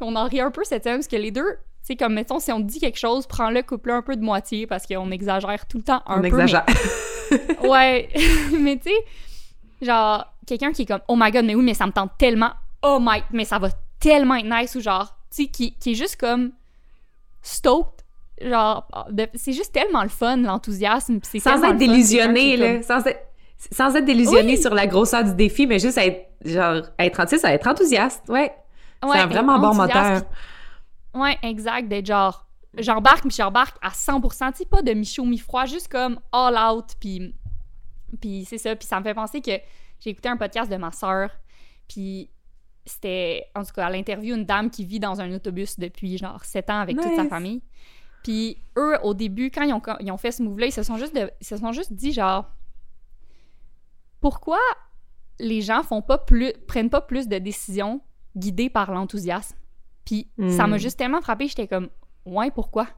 [0.00, 1.56] On en rit un peu cette semaine, parce que les deux.
[1.82, 4.66] Sais, comme, mettons, si on te dit quelque chose, prends-le, coupe-le un peu de moitié,
[4.66, 6.26] parce qu'on exagère tout le temps un On peu.
[6.28, 6.64] exagère.
[7.62, 8.08] mais- ouais.
[8.58, 8.96] mais tu sais,
[9.80, 12.50] genre, quelqu'un qui est comme, oh my god, mais oui, mais ça me tente tellement.
[12.82, 13.68] Oh my, mais ça va
[13.98, 16.52] tellement être nice, ou genre, tu sais, qui, qui est juste comme
[17.42, 18.04] stoked.
[18.42, 18.86] Genre,
[19.34, 21.18] c'est juste tellement le fun, l'enthousiasme.
[21.22, 22.82] c'est sans être délusionné, là.
[22.82, 23.20] Sans être,
[23.70, 24.58] sans être délusionné Oui.
[24.60, 28.22] sur la grosseur du défi, mais juste être, genre, être, tu sais, ça, être enthousiaste.
[28.28, 28.48] Ouais.
[29.02, 30.22] comme- c'est un Ouais, vraiment bon moteur.
[31.14, 32.46] Ouais, exact, d'être genre,
[32.78, 36.86] j'embarque, puis j'embarque à 100%, tu sais, pas de mi-chaud, mi-froid, juste comme all out,
[36.98, 37.34] puis,
[38.18, 39.52] puis c'est ça, puis ça me fait penser que
[40.00, 41.30] j'ai écouté un podcast de ma sœur,
[41.88, 42.30] puis
[42.86, 46.44] c'était, en tout cas, à l'interview, une dame qui vit dans un autobus depuis genre
[46.44, 47.62] 7 ans avec toute sa famille.
[48.22, 50.96] Puis eux, au début, quand ils ont, ils ont fait ce move-là, ils se sont
[50.96, 52.50] juste, de- ils se sont juste dit genre,
[54.20, 54.58] pourquoi
[55.38, 58.00] les gens font pas plus, prennent pas plus de décisions
[58.36, 59.56] guidées par l'enthousiasme?
[60.04, 60.80] Puis ça m'a Mm.
[60.80, 61.88] juste tellement frappé, j'étais comme,
[62.26, 62.88] ouais, pourquoi?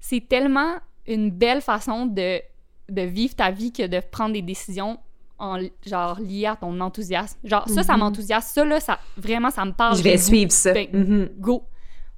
[0.00, 0.76] C'est tellement
[1.06, 2.40] une belle façon de,
[2.88, 4.98] de vivre ta vie que de prendre des décisions
[5.38, 7.38] en genre liées à ton enthousiasme.
[7.44, 8.00] Genre ça, ça Mhm.
[8.00, 8.46] m'enthousiasse.
[8.52, 9.96] Ça là, ça vraiment ça me parle.
[9.96, 10.72] Je vais suivre ça.
[10.72, 11.28] Ben, Mhm.
[11.38, 11.64] Go.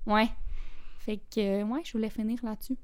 [0.07, 0.29] Ouais.
[1.01, 2.77] Fait que euh, ouais, je voulais finir là-dessus.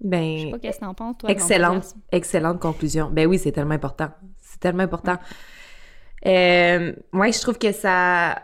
[0.00, 1.30] Je sais Ben, pas qu'est-ce que t'en penses toi.
[1.30, 3.08] excellente, excellente conclusion.
[3.10, 4.10] Ben oui, c'est tellement important.
[4.40, 5.16] C'est tellement important.
[6.26, 8.42] Euh, ouais, je trouve que ça.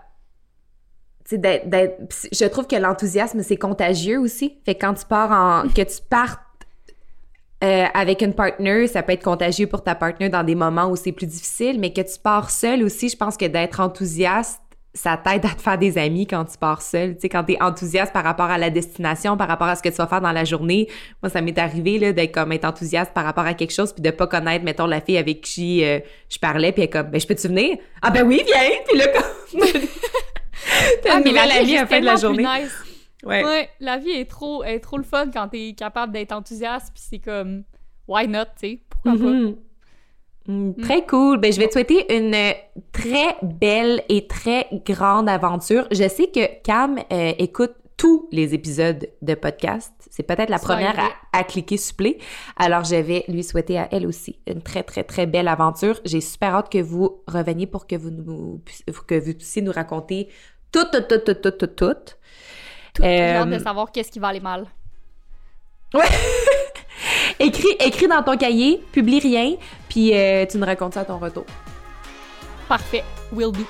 [1.32, 4.58] D'être- d'être- pis je trouve que l'enthousiasme, c'est contagieux aussi.
[4.64, 5.68] Fait que quand tu pars en.
[5.68, 6.40] que tu partes
[7.64, 10.96] euh, avec une partner, ça peut être contagieux pour ta partner dans des moments où
[10.96, 14.60] c'est plus difficile, mais que tu pars seul aussi, je pense que d'être enthousiaste,
[14.92, 17.14] ça t'aide à te faire des amis quand tu pars seul.
[17.14, 19.88] Tu sais, quand t'es enthousiaste par rapport à la destination, par rapport à ce que
[19.88, 20.88] tu vas faire dans la journée.
[21.22, 24.02] Moi, ça m'est arrivé, là, d'être comme être enthousiaste par rapport à quelque chose puis
[24.02, 25.98] de pas connaître, mettons, la fille avec qui euh,
[26.28, 27.78] je parlais puis elle est comme, ben, je peux-tu venir?
[28.02, 28.70] Ah, ben oui, viens!
[28.86, 29.60] Puis là, comme...
[31.02, 32.44] T'as Ah, mais la vie juste fin de la journée.
[32.44, 32.93] nice.
[33.24, 33.44] Ouais.
[33.44, 37.02] Ouais, la vie est trop, est trop le fun quand t'es capable d'être enthousiaste, puis
[37.08, 37.64] c'est comme,
[38.06, 39.18] why not, tu sais, pourquoi pas?
[39.18, 39.56] Mhm.
[40.46, 41.38] Mm, Très cool.
[41.38, 42.36] Ben, je vais te souhaiter une
[42.92, 45.86] très belle et très grande aventure.
[45.90, 49.92] Je sais que Cam euh, écoute tous les épisodes de podcast.
[50.10, 50.98] C'est peut-être la première
[51.32, 52.18] à, à cliquer supplé.
[52.56, 55.98] Alors, je vais lui souhaiter à elle aussi une très, très, très belle aventure.
[56.04, 58.60] J'ai super hâte que vous reveniez pour que vous, nous,
[58.92, 60.28] pour que vous puissiez nous raconter
[60.72, 62.14] tout, tout, tout, tout, tout, tout, tout.
[62.94, 64.66] Tout- J'ai hâte Euh, de savoir qu'est-ce qui va aller mal.
[67.38, 69.54] Écris, écris dans ton cahier, publie rien,
[69.88, 71.44] puis euh, tu nous racontes ça à ton retour.
[72.68, 73.66] Parfait, will do.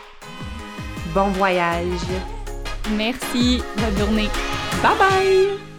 [1.15, 1.87] Bon voyage.
[2.97, 4.29] Merci, bonne journée.
[4.83, 5.74] Bye bye!